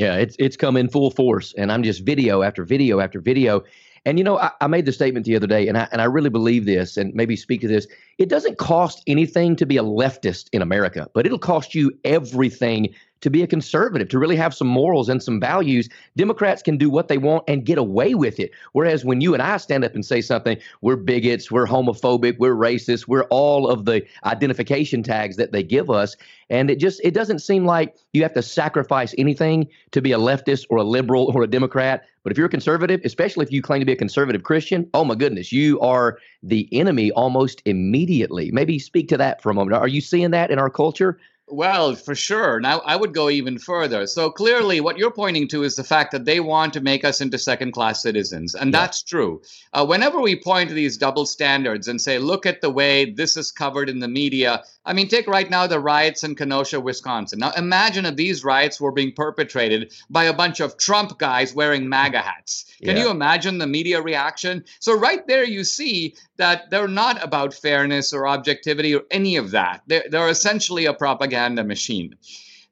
Yeah, 0.00 0.14
it's 0.14 0.34
it's 0.38 0.56
come 0.56 0.78
in 0.78 0.88
full 0.88 1.10
force, 1.10 1.52
and 1.58 1.70
I'm 1.70 1.82
just 1.82 2.06
video 2.06 2.40
after 2.40 2.64
video 2.64 3.00
after 3.00 3.20
video. 3.20 3.64
And 4.06 4.16
you 4.16 4.24
know, 4.24 4.38
I, 4.38 4.50
I, 4.62 4.66
made 4.66 4.86
the 4.86 4.92
statement 4.92 5.26
the 5.26 5.36
other 5.36 5.46
day, 5.46 5.68
and 5.68 5.76
I 5.76 5.88
and 5.92 6.00
I 6.00 6.04
really 6.04 6.30
believe 6.30 6.64
this, 6.64 6.96
and 6.96 7.12
maybe 7.12 7.36
speak 7.36 7.60
to 7.60 7.68
this. 7.68 7.86
It 8.16 8.30
doesn't 8.30 8.56
cost 8.56 9.02
anything 9.06 9.56
to 9.56 9.66
be 9.66 9.76
a 9.76 9.82
leftist 9.82 10.48
in 10.54 10.62
America, 10.62 11.06
but 11.12 11.26
it'll 11.26 11.38
cost 11.38 11.74
you 11.74 11.92
everything 12.04 12.94
to 13.20 13.30
be 13.30 13.42
a 13.42 13.46
conservative, 13.46 14.08
to 14.08 14.18
really 14.18 14.36
have 14.36 14.54
some 14.54 14.68
morals 14.68 15.08
and 15.08 15.22
some 15.22 15.40
values, 15.40 15.88
Democrats 16.16 16.62
can 16.62 16.76
do 16.76 16.88
what 16.90 17.08
they 17.08 17.18
want 17.18 17.44
and 17.48 17.64
get 17.64 17.78
away 17.78 18.14
with 18.14 18.40
it. 18.40 18.50
Whereas 18.72 19.04
when 19.04 19.20
you 19.20 19.34
and 19.34 19.42
I 19.42 19.56
stand 19.58 19.84
up 19.84 19.94
and 19.94 20.04
say 20.04 20.20
something, 20.20 20.58
we're 20.80 20.96
bigots, 20.96 21.50
we're 21.50 21.66
homophobic, 21.66 22.38
we're 22.38 22.54
racist, 22.54 23.08
we're 23.08 23.24
all 23.24 23.68
of 23.68 23.84
the 23.84 24.04
identification 24.24 25.02
tags 25.02 25.36
that 25.36 25.52
they 25.52 25.62
give 25.62 25.90
us. 25.90 26.16
And 26.48 26.70
it 26.70 26.80
just 26.80 27.00
it 27.04 27.14
doesn't 27.14 27.40
seem 27.40 27.64
like 27.64 27.96
you 28.12 28.22
have 28.22 28.34
to 28.34 28.42
sacrifice 28.42 29.14
anything 29.18 29.68
to 29.92 30.02
be 30.02 30.12
a 30.12 30.18
leftist 30.18 30.66
or 30.70 30.78
a 30.78 30.84
liberal 30.84 31.30
or 31.34 31.42
a 31.42 31.46
Democrat. 31.46 32.04
But 32.22 32.32
if 32.32 32.38
you're 32.38 32.48
a 32.48 32.50
conservative, 32.50 33.00
especially 33.04 33.46
if 33.46 33.52
you 33.52 33.62
claim 33.62 33.80
to 33.80 33.86
be 33.86 33.92
a 33.92 33.96
conservative 33.96 34.42
Christian, 34.42 34.88
oh 34.92 35.04
my 35.04 35.14
goodness, 35.14 35.52
you 35.52 35.80
are 35.80 36.18
the 36.42 36.68
enemy 36.72 37.10
almost 37.12 37.62
immediately. 37.64 38.50
Maybe 38.50 38.78
speak 38.78 39.08
to 39.08 39.16
that 39.16 39.42
for 39.42 39.50
a 39.50 39.54
moment. 39.54 39.76
Are 39.76 39.88
you 39.88 40.00
seeing 40.00 40.30
that 40.32 40.50
in 40.50 40.58
our 40.58 40.70
culture? 40.70 41.18
Well, 41.50 41.96
for 41.96 42.14
sure. 42.14 42.60
Now, 42.60 42.80
I 42.80 42.94
would 42.94 43.12
go 43.12 43.28
even 43.28 43.58
further. 43.58 44.06
So 44.06 44.30
clearly, 44.30 44.80
what 44.80 44.98
you're 44.98 45.10
pointing 45.10 45.48
to 45.48 45.64
is 45.64 45.74
the 45.74 45.84
fact 45.84 46.12
that 46.12 46.24
they 46.24 46.38
want 46.38 46.72
to 46.74 46.80
make 46.80 47.04
us 47.04 47.20
into 47.20 47.38
second 47.38 47.72
class 47.72 48.02
citizens. 48.02 48.54
And 48.54 48.72
yeah. 48.72 48.80
that's 48.80 49.02
true. 49.02 49.42
Uh, 49.72 49.84
whenever 49.84 50.20
we 50.20 50.36
point 50.36 50.68
to 50.68 50.74
these 50.74 50.96
double 50.96 51.26
standards 51.26 51.88
and 51.88 52.00
say, 52.00 52.18
look 52.18 52.46
at 52.46 52.60
the 52.60 52.70
way 52.70 53.10
this 53.10 53.36
is 53.36 53.50
covered 53.50 53.88
in 53.88 53.98
the 53.98 54.08
media, 54.08 54.62
I 54.84 54.92
mean, 54.92 55.08
take 55.08 55.26
right 55.26 55.50
now 55.50 55.66
the 55.66 55.80
riots 55.80 56.22
in 56.22 56.36
Kenosha, 56.36 56.80
Wisconsin. 56.80 57.40
Now, 57.40 57.50
imagine 57.56 58.06
if 58.06 58.16
these 58.16 58.44
riots 58.44 58.80
were 58.80 58.92
being 58.92 59.12
perpetrated 59.12 59.92
by 60.08 60.24
a 60.24 60.32
bunch 60.32 60.60
of 60.60 60.76
Trump 60.76 61.18
guys 61.18 61.54
wearing 61.54 61.88
MAGA 61.88 62.20
hats. 62.20 62.66
Can 62.82 62.96
yeah. 62.96 63.04
you 63.04 63.10
imagine 63.10 63.58
the 63.58 63.66
media 63.66 64.00
reaction? 64.00 64.64
So, 64.78 64.96
right 64.96 65.26
there, 65.26 65.44
you 65.44 65.64
see 65.64 66.14
that 66.36 66.70
they're 66.70 66.88
not 66.88 67.22
about 67.22 67.52
fairness 67.52 68.12
or 68.12 68.26
objectivity 68.26 68.94
or 68.94 69.02
any 69.10 69.36
of 69.36 69.50
that. 69.50 69.82
They're, 69.86 70.04
they're 70.08 70.28
essentially 70.28 70.86
a 70.86 70.94
propaganda 70.94 71.39
machine. 71.48 72.16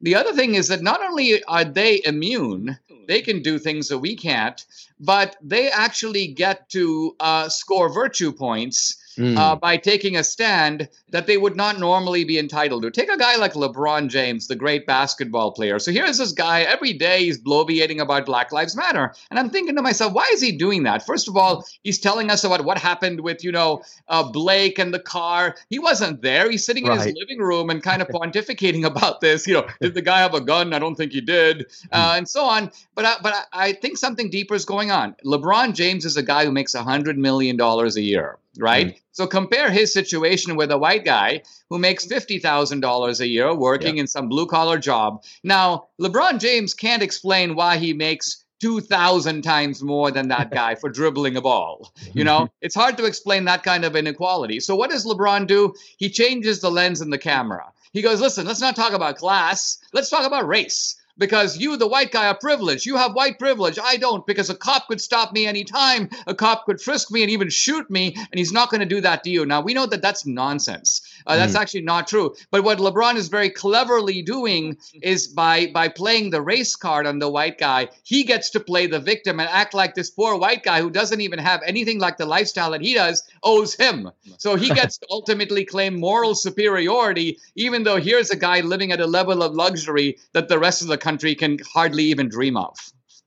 The 0.00 0.14
other 0.14 0.32
thing 0.32 0.54
is 0.54 0.68
that 0.68 0.82
not 0.82 1.02
only 1.02 1.42
are 1.44 1.64
they 1.64 2.00
immune, 2.04 2.78
they 3.08 3.20
can 3.20 3.42
do 3.42 3.58
things 3.58 3.88
that 3.88 3.98
we 3.98 4.14
can't, 4.14 4.64
but 5.00 5.36
they 5.42 5.70
actually 5.70 6.28
get 6.28 6.68
to 6.70 7.16
uh, 7.18 7.48
score 7.48 7.92
virtue 7.92 8.30
points 8.32 8.96
mm. 9.18 9.36
uh, 9.36 9.56
by 9.56 9.76
taking 9.76 10.16
a 10.16 10.24
stand 10.24 10.88
that 11.10 11.26
they 11.26 11.36
would 11.36 11.56
not 11.56 11.78
normally 11.78 12.24
be 12.24 12.38
entitled 12.38 12.82
to. 12.82 12.90
Take 12.90 13.10
a 13.10 13.16
guy 13.16 13.36
like 13.36 13.54
LeBron 13.54 14.08
James, 14.08 14.46
the 14.46 14.56
great 14.56 14.86
basketball 14.86 15.52
player. 15.52 15.78
So 15.78 15.90
here's 15.90 16.18
this 16.18 16.32
guy, 16.32 16.62
every 16.62 16.92
day 16.92 17.24
he's 17.24 17.42
bloviating 17.42 18.00
about 18.00 18.26
Black 18.26 18.52
Lives 18.52 18.76
Matter. 18.76 19.14
And 19.30 19.38
I'm 19.38 19.50
thinking 19.50 19.76
to 19.76 19.82
myself, 19.82 20.12
why 20.12 20.28
is 20.32 20.40
he 20.40 20.52
doing 20.52 20.84
that? 20.84 21.04
First 21.04 21.28
of 21.28 21.36
all, 21.36 21.66
he's 21.82 21.98
telling 21.98 22.30
us 22.30 22.44
about 22.44 22.64
what 22.64 22.78
happened 22.78 23.20
with, 23.20 23.42
you 23.42 23.52
know, 23.52 23.82
uh, 24.08 24.22
Blake 24.22 24.78
and 24.78 24.92
the 24.92 25.00
car. 25.00 25.56
He 25.70 25.78
wasn't 25.78 26.22
there. 26.22 26.50
He's 26.50 26.64
sitting 26.64 26.86
right. 26.86 27.00
in 27.00 27.06
his 27.06 27.16
living 27.18 27.38
room 27.38 27.70
and 27.70 27.82
kind 27.82 28.02
of 28.02 28.08
pontificating 28.14 28.84
about 28.84 29.20
this. 29.20 29.46
You 29.46 29.54
know, 29.54 29.66
did 29.80 29.94
the 29.94 30.02
guy 30.02 30.18
have 30.18 30.34
a 30.34 30.40
gun? 30.40 30.72
I 30.72 30.78
don't 30.78 30.94
think 30.94 31.12
he 31.12 31.20
did. 31.20 31.66
Uh, 31.92 32.14
and 32.16 32.28
so 32.28 32.44
on. 32.44 32.70
But, 32.94 33.04
I, 33.04 33.14
but 33.22 33.34
I, 33.34 33.68
I 33.68 33.72
think 33.72 33.98
something 33.98 34.30
deeper 34.30 34.54
is 34.54 34.64
going 34.64 34.90
on. 34.90 35.16
LeBron 35.24 35.74
James 35.74 36.04
is 36.04 36.16
a 36.16 36.22
guy 36.22 36.44
who 36.44 36.52
makes 36.52 36.74
$100 36.74 37.16
million 37.16 37.60
a 37.60 38.00
year 38.00 38.38
right? 38.58 38.88
Mm. 38.88 39.00
So 39.12 39.26
compare 39.26 39.70
his 39.70 39.92
situation 39.92 40.56
with 40.56 40.70
a 40.70 40.78
white 40.78 41.04
guy 41.04 41.42
who 41.70 41.78
makes 41.78 42.06
$50,000 42.06 43.20
a 43.20 43.26
year 43.26 43.54
working 43.54 43.98
in 43.98 44.06
some 44.06 44.28
blue 44.28 44.46
collar 44.46 44.78
job. 44.78 45.22
Now, 45.42 45.88
LeBron 46.00 46.40
James 46.40 46.74
can't 46.74 47.02
explain 47.02 47.54
why 47.54 47.78
he 47.78 47.92
makes 47.92 48.44
2,000 48.60 49.42
times 49.42 49.82
more 49.82 50.10
than 50.10 50.28
that 50.28 50.50
guy 50.50 50.74
for 50.74 50.90
dribbling 50.90 51.36
a 51.36 51.40
ball. 51.40 51.92
You 52.12 52.24
know, 52.24 52.48
it's 52.60 52.74
hard 52.74 52.96
to 52.98 53.04
explain 53.04 53.44
that 53.44 53.62
kind 53.62 53.84
of 53.84 53.94
inequality. 53.94 54.60
So, 54.60 54.74
what 54.74 54.90
does 54.90 55.06
LeBron 55.06 55.46
do? 55.46 55.74
He 55.96 56.10
changes 56.10 56.60
the 56.60 56.70
lens 56.70 57.00
in 57.00 57.10
the 57.10 57.18
camera. 57.18 57.72
He 57.92 58.02
goes, 58.02 58.20
listen, 58.20 58.46
let's 58.46 58.60
not 58.60 58.76
talk 58.76 58.92
about 58.92 59.16
class. 59.16 59.78
Let's 59.92 60.10
talk 60.10 60.26
about 60.26 60.46
race 60.46 60.96
because 61.18 61.58
you, 61.58 61.76
the 61.76 61.86
white 61.86 62.12
guy, 62.12 62.28
are 62.28 62.36
privileged. 62.36 62.86
You 62.86 62.96
have 62.96 63.14
white 63.14 63.38
privilege. 63.38 63.78
I 63.82 63.96
don't 63.96 64.26
because 64.26 64.50
a 64.50 64.54
cop 64.54 64.88
could 64.88 65.00
stop 65.00 65.32
me 65.32 65.46
anytime. 65.46 66.08
A 66.26 66.34
cop 66.34 66.64
could 66.66 66.80
frisk 66.80 67.10
me 67.10 67.22
and 67.22 67.30
even 67.30 67.48
shoot 67.50 67.90
me, 67.90 68.14
and 68.14 68.38
he's 68.38 68.52
not 68.52 68.70
going 68.70 68.80
to 68.80 68.86
do 68.86 69.00
that 69.00 69.24
to 69.24 69.30
you. 69.30 69.44
Now, 69.44 69.60
we 69.60 69.74
know 69.74 69.86
that 69.86 70.02
that's 70.02 70.26
nonsense. 70.26 71.02
Uh, 71.26 71.36
that's 71.36 71.54
mm. 71.54 71.60
actually 71.60 71.82
not 71.82 72.08
true. 72.08 72.34
But 72.50 72.64
what 72.64 72.78
LeBron 72.78 73.16
is 73.16 73.28
very 73.28 73.50
cleverly 73.50 74.22
doing 74.22 74.78
is 75.02 75.26
by 75.26 75.66
by 75.66 75.88
playing 75.88 76.30
the 76.30 76.40
race 76.40 76.76
card 76.76 77.06
on 77.06 77.18
the 77.18 77.28
white 77.28 77.58
guy, 77.58 77.88
he 78.02 78.24
gets 78.24 78.50
to 78.50 78.60
play 78.60 78.86
the 78.86 78.98
victim 78.98 79.40
and 79.40 79.48
act 79.48 79.74
like 79.74 79.94
this 79.94 80.10
poor 80.10 80.36
white 80.36 80.62
guy 80.62 80.80
who 80.80 80.90
doesn't 80.90 81.20
even 81.20 81.38
have 81.38 81.60
anything 81.66 81.98
like 81.98 82.16
the 82.16 82.26
lifestyle 82.26 82.70
that 82.70 82.80
he 82.80 82.94
does 82.94 83.22
owes 83.42 83.74
him. 83.74 84.10
So 84.38 84.56
he 84.56 84.70
gets 84.70 84.98
to 84.98 85.06
ultimately 85.10 85.64
claim 85.64 85.98
moral 85.98 86.34
superiority, 86.34 87.38
even 87.56 87.82
though 87.82 87.96
here's 87.96 88.30
a 88.30 88.36
guy 88.36 88.60
living 88.60 88.92
at 88.92 89.00
a 89.00 89.06
level 89.06 89.42
of 89.42 89.54
luxury 89.54 90.18
that 90.32 90.48
the 90.48 90.58
rest 90.58 90.82
of 90.82 90.88
the 90.88 90.98
country 91.08 91.34
can 91.34 91.58
hardly 91.74 92.04
even 92.04 92.28
dream 92.28 92.54
of. 92.54 92.76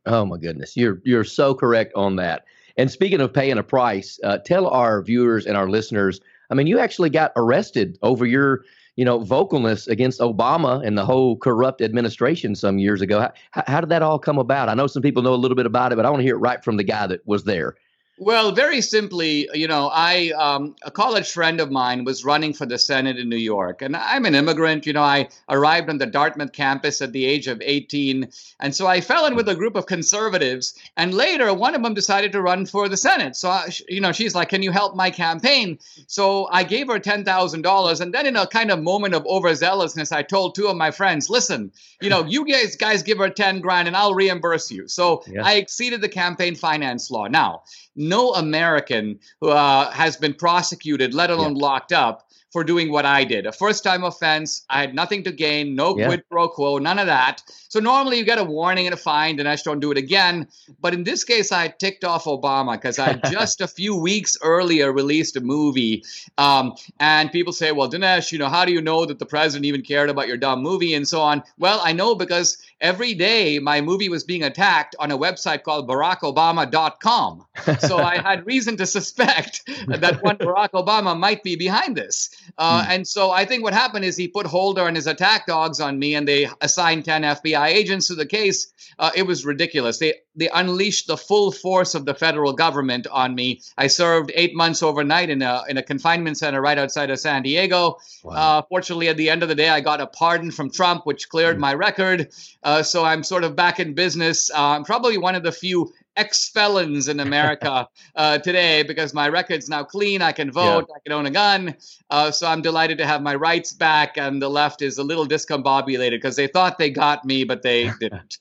Oh 0.06 0.24
my 0.24 0.38
goodness, 0.38 0.78
you're 0.78 1.02
you're 1.04 1.24
so 1.24 1.56
correct 1.56 1.92
on 1.96 2.16
that. 2.18 2.46
And 2.78 2.92
speaking 2.92 3.22
of 3.22 3.34
paying 3.34 3.58
a 3.58 3.64
price, 3.64 4.20
uh, 4.24 4.38
tell 4.38 4.68
our 4.68 5.02
viewers 5.02 5.48
and 5.48 5.58
our 5.58 5.68
listeners. 5.68 6.22
I 6.52 6.54
mean, 6.54 6.68
you 6.68 6.78
actually 6.78 7.10
got 7.10 7.32
arrested 7.36 7.98
over 8.04 8.28
your 8.28 8.64
you 8.98 9.06
know 9.06 9.20
vocalness 9.20 9.88
against 9.88 10.20
Obama 10.20 10.86
and 10.86 10.96
the 10.96 11.06
whole 11.06 11.38
corrupt 11.38 11.82
administration 11.82 12.54
some 12.54 12.78
years 12.78 13.02
ago. 13.02 13.28
How, 13.50 13.64
how 13.66 13.82
did 13.82 13.90
that 13.90 14.04
all 14.04 14.20
come 14.20 14.38
about? 14.38 14.70
I 14.70 14.76
know 14.76 14.86
some 14.86 15.02
people 15.02 15.24
know 15.24 15.34
a 15.34 15.44
little 15.44 15.56
bit 15.56 15.66
about 15.66 15.92
it, 15.92 15.96
but 15.96 16.06
I 16.06 16.10
want 16.12 16.20
to 16.20 16.26
hear 16.26 16.36
it 16.36 16.40
right 16.40 16.64
from 16.64 16.78
the 16.78 16.84
guy 16.84 17.08
that 17.08 17.26
was 17.26 17.46
there. 17.46 17.76
Well, 18.22 18.52
very 18.52 18.82
simply, 18.82 19.50
you 19.56 19.68
know, 19.68 19.90
I 19.92 20.30
um, 20.38 20.76
a 20.84 20.92
college 20.92 21.32
friend 21.32 21.60
of 21.60 21.72
mine 21.72 22.04
was 22.04 22.24
running 22.24 22.54
for 22.54 22.68
the 22.68 22.78
Senate 22.78 23.18
in 23.18 23.30
New 23.30 23.36
York, 23.36 23.82
and 23.82 23.96
I'm 23.96 24.26
an 24.26 24.36
immigrant. 24.36 24.86
You 24.86 24.94
know, 24.94 25.02
I 25.02 25.30
arrived 25.50 25.90
on 25.90 25.98
the 25.98 26.06
Dartmouth 26.06 26.54
campus 26.54 27.02
at 27.02 27.14
the 27.14 27.26
age 27.26 27.48
of 27.48 27.60
18, 27.64 28.30
and 28.60 28.76
so 28.76 28.86
I 28.86 29.02
fell 29.02 29.26
in 29.26 29.34
with 29.34 29.50
a 29.50 29.56
group 29.56 29.76
of 29.76 29.88
conservatives. 29.88 30.78
And 30.98 31.16
later, 31.16 31.52
one 31.52 31.74
of 31.74 31.82
them 31.82 31.96
decided 31.96 32.32
to 32.34 32.44
run 32.44 32.68
for 32.68 32.88
the 32.88 32.96
Senate. 32.96 33.36
So, 33.36 33.50
I, 33.50 33.70
you 33.90 34.02
know, 34.02 34.12
she's 34.12 34.36
like, 34.36 34.50
"Can 34.50 34.62
you 34.62 34.70
help 34.70 34.96
my 34.96 35.10
campaign?" 35.10 35.80
So 36.06 36.48
I 36.52 36.64
gave 36.64 36.90
her 36.90 37.00
ten 37.00 37.26
thousand 37.26 37.64
dollars, 37.64 38.02
and 38.02 38.14
then 38.14 38.28
in 38.28 38.36
a 38.36 38.46
kind 38.46 38.70
of 38.70 38.84
moment 38.84 39.16
of 39.16 39.24
overzealousness, 39.24 40.12
I 40.12 40.22
told 40.22 40.54
two 40.54 40.68
of 40.68 40.78
my 40.78 40.92
friends, 40.92 41.28
"Listen, 41.32 41.72
you 42.02 42.12
know, 42.12 42.24
you 42.24 42.46
guys 42.46 42.76
guys 42.76 43.02
give 43.02 43.18
her 43.18 43.32
ten 43.32 43.62
grand, 43.62 43.88
and 43.88 43.98
I'll 43.98 44.14
reimburse 44.14 44.70
you." 44.70 44.88
So 44.88 45.24
yeah. 45.26 45.44
I 45.44 45.54
exceeded 45.54 46.02
the 46.02 46.10
campaign 46.10 46.54
finance 46.54 47.10
law. 47.10 47.26
Now 47.26 47.64
no 47.96 48.34
American 48.34 49.20
uh, 49.42 49.92
has 49.92 50.18
been 50.18 50.34
prosecuted, 50.34 51.14
let 51.14 51.30
alone 51.30 51.56
yeah. 51.56 51.62
locked 51.62 51.92
up, 51.92 52.32
for 52.52 52.64
doing 52.64 52.92
what 52.92 53.06
I 53.06 53.24
did. 53.24 53.46
A 53.46 53.52
first 53.52 53.84
time 53.84 54.04
offense. 54.04 54.66
I 54.70 54.82
had 54.82 54.94
nothing 54.94 55.24
to 55.24 55.32
gain, 55.32 55.74
no 55.74 55.98
yeah. 55.98 56.08
quid 56.08 56.24
pro 56.30 56.50
quo, 56.50 56.78
none 56.78 57.00
of 57.00 57.08
that. 57.08 57.42
So 57.70 57.80
normally 57.80 58.18
you 58.18 58.26
get 58.26 58.40
a 58.40 58.44
warning 58.44 58.88
and 58.88 58.94
a 58.94 58.98
fine, 58.98 59.40
and 59.40 59.48
I 59.48 59.54
just 59.54 59.64
don't 59.64 59.80
do 59.80 59.92
it 59.92 59.98
again. 59.98 60.48
But 60.82 60.94
in 60.94 61.06
this 61.06 61.24
case, 61.24 61.52
I 61.52 61.70
ticked 61.70 62.04
off 62.04 62.26
Obama 62.26 62.74
because 62.74 63.00
I 63.00 63.14
just 63.32 63.62
a 63.62 63.68
few 63.68 63.96
weeks 63.96 64.38
earlier 64.42 64.92
released 64.92 65.38
a 65.38 65.42
movie. 65.42 66.04
Um, 66.38 66.74
and 67.00 67.32
people 67.32 67.54
say, 67.54 67.72
well, 67.72 67.90
Dinesh, 67.90 68.32
you 68.32 68.38
know, 68.38 68.50
how 68.50 68.66
do 68.66 68.74
you 68.74 68.82
know 68.82 69.06
that 69.06 69.20
the 69.20 69.26
president 69.26 69.66
even 69.66 69.82
cared 69.82 70.10
about 70.10 70.28
your 70.28 70.38
dumb 70.38 70.62
movie 70.62 70.94
and 70.94 71.08
so 71.08 71.22
on? 71.22 71.44
Well, 71.58 71.80
I 71.82 71.94
know 71.94 72.16
because 72.16 72.58
every 72.82 73.14
day 73.14 73.60
my 73.60 73.80
movie 73.80 74.10
was 74.10 74.24
being 74.24 74.44
attacked 74.44 74.96
on 75.00 75.12
a 75.12 75.18
website 75.18 75.64
called 75.64 75.88
barackobama.com. 75.88 77.46
So 77.80 77.98
I 77.98 78.18
had 78.18 78.46
reason 78.54 78.76
to 78.78 78.86
suspect 78.86 79.62
that 79.88 80.22
one 80.22 80.38
Barack 80.38 80.72
Obama 80.72 81.18
might 81.18 81.44
be 81.44 81.56
behind 81.56 81.96
this. 81.96 82.30
Uh, 82.58 82.84
hmm. 82.84 82.92
And 82.92 83.08
so 83.08 83.32
I 83.32 83.46
think 83.46 83.64
what 83.64 83.74
happened 83.74 84.06
is 84.06 84.18
he 84.18 84.28
put 84.28 84.46
Holder 84.46 84.88
and 84.88 84.96
his 84.96 85.08
attack 85.08 85.46
dogs 85.46 85.80
on 85.80 86.00
me, 86.00 86.16
and 86.16 86.28
they 86.28 86.50
assigned 86.62 87.06
10 87.06 87.22
FBI 87.22 87.68
agents 87.68 88.08
to 88.08 88.16
the 88.16 88.26
case. 88.26 88.74
Uh, 89.00 89.12
it 89.16 89.24
was 89.24 89.46
ridiculous. 89.46 90.00
They 90.00 90.16
they 90.36 90.50
unleashed 90.50 91.08
the 91.08 91.18
full 91.18 91.52
force 91.52 91.96
of 91.96 92.06
the 92.06 92.14
federal 92.14 92.54
government 92.54 93.08
on 93.08 93.36
me. 93.36 93.62
I 93.78 93.88
served 93.88 94.32
eight 94.36 94.56
months 94.56 94.82
overnight 94.82 95.30
in 95.30 95.42
a 95.42 95.64
in 95.68 95.78
a 95.78 95.84
confinement 95.84 96.38
center 96.38 96.62
right 96.62 96.78
outside 96.78 97.10
of 97.10 97.20
San 97.20 97.44
Diego. 97.44 97.98
Wow. 98.24 98.34
Uh, 98.34 98.62
fortunately, 98.70 99.10
at 99.10 99.18
the 99.18 99.30
end 99.30 99.44
of 99.44 99.50
the 99.50 99.56
day, 99.56 99.70
I 99.70 99.82
got 99.82 100.02
a 100.02 100.08
pardon 100.08 100.52
from 100.52 100.72
Trump, 100.72 101.06
which 101.06 101.30
cleared 101.30 101.58
mm. 101.58 101.62
my 101.62 101.74
record. 101.74 102.30
Uh, 102.64 102.84
so 102.84 103.04
I'm 103.04 103.24
sort 103.24 103.44
of 103.44 103.56
back 103.56 103.80
in 103.80 103.94
business. 103.94 104.50
Uh, 104.52 104.70
I'm 104.70 104.84
probably 104.84 105.18
one 105.18 105.36
of 105.36 105.44
the 105.44 105.52
few 105.52 105.92
ex 106.16 106.50
felons 106.50 107.08
in 107.08 107.20
America 107.20 107.88
uh, 108.16 108.38
today 108.38 108.84
because 108.84 109.14
my 109.14 109.28
record's 109.28 109.70
now 109.70 109.84
clean. 109.84 110.22
I 110.22 110.32
can 110.32 110.52
vote. 110.52 110.86
Yeah. 110.88 110.96
I 110.96 111.00
can 111.04 111.14
own 111.14 111.26
a 111.26 111.32
gun. 111.32 111.76
Uh, 112.10 112.32
so 112.32 112.48
I'm 112.48 112.62
delighted 112.62 112.98
to 113.00 113.06
have 113.06 113.22
my 113.22 113.36
rights 113.36 113.74
back. 113.74 114.18
And 114.18 114.42
the 114.42 114.50
left 114.50 114.82
is 114.82 114.98
a 114.98 115.04
little 115.04 115.28
discombobulated 115.28 116.12
because 116.12 116.36
they 116.36 116.48
thought 116.48 116.78
they 116.78 116.90
got 116.90 117.26
me, 117.26 117.44
but 117.44 117.62
they 117.62 117.92
didn't. 118.00 118.38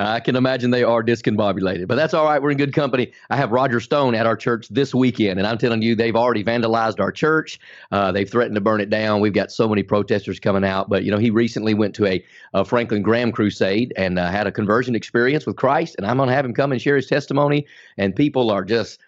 I 0.00 0.20
can 0.20 0.34
imagine 0.34 0.70
they 0.70 0.82
are 0.82 1.02
discombobulated, 1.02 1.86
but 1.86 1.96
that's 1.96 2.14
all 2.14 2.24
right. 2.24 2.40
We're 2.40 2.52
in 2.52 2.56
good 2.56 2.72
company. 2.72 3.12
I 3.28 3.36
have 3.36 3.52
Roger 3.52 3.80
Stone 3.80 4.14
at 4.14 4.24
our 4.24 4.36
church 4.36 4.68
this 4.68 4.94
weekend, 4.94 5.38
and 5.38 5.46
I'm 5.46 5.58
telling 5.58 5.82
you, 5.82 5.94
they've 5.94 6.16
already 6.16 6.42
vandalized 6.42 7.00
our 7.00 7.12
church. 7.12 7.60
Uh, 7.92 8.10
they've 8.10 8.28
threatened 8.28 8.54
to 8.54 8.62
burn 8.62 8.80
it 8.80 8.88
down. 8.88 9.20
We've 9.20 9.34
got 9.34 9.52
so 9.52 9.68
many 9.68 9.82
protesters 9.82 10.40
coming 10.40 10.64
out. 10.64 10.88
But, 10.88 11.04
you 11.04 11.10
know, 11.10 11.18
he 11.18 11.28
recently 11.28 11.74
went 11.74 11.94
to 11.96 12.06
a, 12.06 12.24
a 12.54 12.64
Franklin 12.64 13.02
Graham 13.02 13.30
crusade 13.30 13.92
and 13.96 14.18
uh, 14.18 14.30
had 14.30 14.46
a 14.46 14.52
conversion 14.52 14.94
experience 14.94 15.44
with 15.44 15.56
Christ, 15.56 15.96
and 15.98 16.06
I'm 16.06 16.16
going 16.16 16.30
to 16.30 16.34
have 16.34 16.46
him 16.46 16.54
come 16.54 16.72
and 16.72 16.80
share 16.80 16.96
his 16.96 17.06
testimony. 17.06 17.66
And 17.98 18.16
people 18.16 18.50
are 18.50 18.64
just 18.64 19.00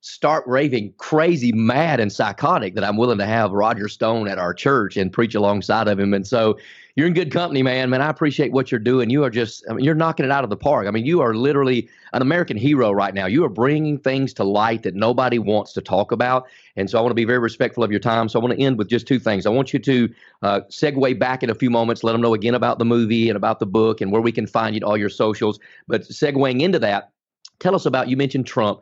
start 0.00 0.44
raving 0.46 0.94
crazy 0.98 1.50
mad 1.50 1.98
and 1.98 2.12
psychotic 2.12 2.76
that 2.76 2.84
I'm 2.84 2.96
willing 2.96 3.18
to 3.18 3.26
have 3.26 3.50
Roger 3.50 3.88
Stone 3.88 4.28
at 4.28 4.38
our 4.38 4.54
church 4.54 4.96
and 4.96 5.12
preach 5.12 5.34
alongside 5.34 5.88
of 5.88 5.98
him. 5.98 6.14
And 6.14 6.24
so 6.24 6.58
you're 6.96 7.06
in 7.06 7.12
good 7.12 7.30
company, 7.30 7.62
man. 7.62 7.90
Man, 7.90 8.00
I 8.00 8.08
appreciate 8.08 8.52
what 8.52 8.72
you're 8.72 8.80
doing. 8.80 9.10
You 9.10 9.22
are 9.22 9.30
just, 9.30 9.62
I 9.68 9.74
mean, 9.74 9.84
you're 9.84 9.94
knocking 9.94 10.24
it 10.24 10.32
out 10.32 10.44
of 10.44 10.50
the 10.50 10.56
park. 10.56 10.88
I 10.88 10.90
mean, 10.90 11.04
you 11.04 11.20
are 11.20 11.34
literally 11.34 11.90
an 12.14 12.22
American 12.22 12.56
hero 12.56 12.90
right 12.90 13.12
now. 13.12 13.26
You 13.26 13.44
are 13.44 13.50
bringing 13.50 13.98
things 13.98 14.32
to 14.34 14.44
light 14.44 14.82
that 14.84 14.94
nobody 14.94 15.38
wants 15.38 15.74
to 15.74 15.82
talk 15.82 16.10
about. 16.10 16.46
And 16.74 16.88
so 16.88 16.98
I 16.98 17.02
want 17.02 17.10
to 17.10 17.14
be 17.14 17.26
very 17.26 17.38
respectful 17.38 17.84
of 17.84 17.90
your 17.90 18.00
time. 18.00 18.30
So 18.30 18.40
I 18.40 18.42
want 18.42 18.56
to 18.56 18.64
end 18.64 18.78
with 18.78 18.88
just 18.88 19.06
two 19.06 19.18
things. 19.18 19.44
I 19.44 19.50
want 19.50 19.74
you 19.74 19.78
to 19.78 20.14
uh, 20.40 20.60
segue 20.70 21.18
back 21.18 21.42
in 21.42 21.50
a 21.50 21.54
few 21.54 21.68
moments, 21.68 22.02
let 22.02 22.12
them 22.12 22.22
know 22.22 22.32
again 22.32 22.54
about 22.54 22.78
the 22.78 22.86
movie 22.86 23.28
and 23.28 23.36
about 23.36 23.60
the 23.60 23.66
book 23.66 24.00
and 24.00 24.10
where 24.10 24.22
we 24.22 24.32
can 24.32 24.46
find 24.46 24.74
you 24.74 24.80
all 24.80 24.96
your 24.96 25.10
socials. 25.10 25.60
But 25.86 26.02
segueing 26.02 26.62
into 26.62 26.78
that, 26.78 27.12
tell 27.58 27.74
us 27.74 27.84
about, 27.84 28.08
you 28.08 28.16
mentioned 28.16 28.46
Trump. 28.46 28.80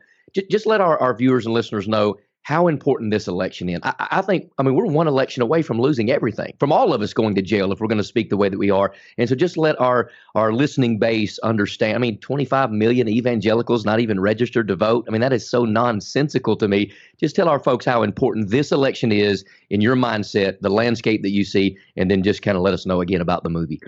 Just 0.51 0.67
let 0.67 0.81
our, 0.81 0.99
our 1.01 1.15
viewers 1.15 1.47
and 1.47 1.55
listeners 1.55 1.87
know 1.87 2.17
how 2.45 2.69
important 2.69 3.11
this 3.11 3.27
election 3.27 3.71
is. 3.71 3.81
I, 3.83 3.95
I, 3.99 4.23
think, 4.23 4.53
I 4.59 4.63
mean, 4.63 4.75
we're 4.75 4.85
one 4.85 5.09
election 5.09 5.43
away 5.43 5.63
from 5.63 5.81
losing 5.81 6.11
everything, 6.11 6.55
from 6.61 6.73
all 6.73 6.93
of 6.93 7.01
us 7.01 7.15
going 7.15 7.35
to 7.37 7.43
jail 7.43 7.73
if 7.73 7.81
we're 7.81 7.89
going 7.89 7.99
to 7.99 8.05
speak 8.05 8.29
the 8.29 8.37
way 8.37 8.51
that 8.51 8.59
we 8.59 8.71
are. 8.71 8.93
And 9.17 9.29
so 9.29 9.35
just 9.35 9.57
let 9.57 9.81
our, 9.81 10.11
our 10.35 10.53
listening 10.53 10.99
base 10.99 11.39
understand. 11.39 11.97
I 11.97 11.99
mean, 11.99 12.19
25 12.19 12.71
million 12.71 13.09
evangelicals 13.09 13.87
not 13.87 13.99
even 13.99 14.21
registered 14.21 14.69
to 14.69 14.77
vote. 14.77 15.07
I 15.09 15.11
mean, 15.11 15.23
that 15.23 15.33
is 15.33 15.49
so 15.49 15.65
nonsensical 15.65 16.55
to 16.57 16.69
me. 16.69 16.93
Just 17.19 17.35
tell 17.35 17.49
our 17.49 17.59
folks 17.59 17.87
how 17.87 18.03
important 18.03 18.51
this 18.51 18.73
election 18.73 19.11
is 19.11 19.43
in 19.71 19.81
your 19.81 19.97
mindset, 19.97 20.61
the 20.61 20.71
landscape 20.71 21.23
that 21.23 21.31
you 21.31 21.45
see, 21.45 21.79
and 21.97 22.11
then 22.11 22.23
just 22.23 22.43
kind 22.43 22.59
of 22.59 22.63
let 22.63 22.75
us 22.75 22.85
know 22.85 23.01
again 23.01 23.23
about 23.23 23.43
the 23.43 23.51
movie. 23.51 23.81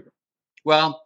Well, 0.64 1.02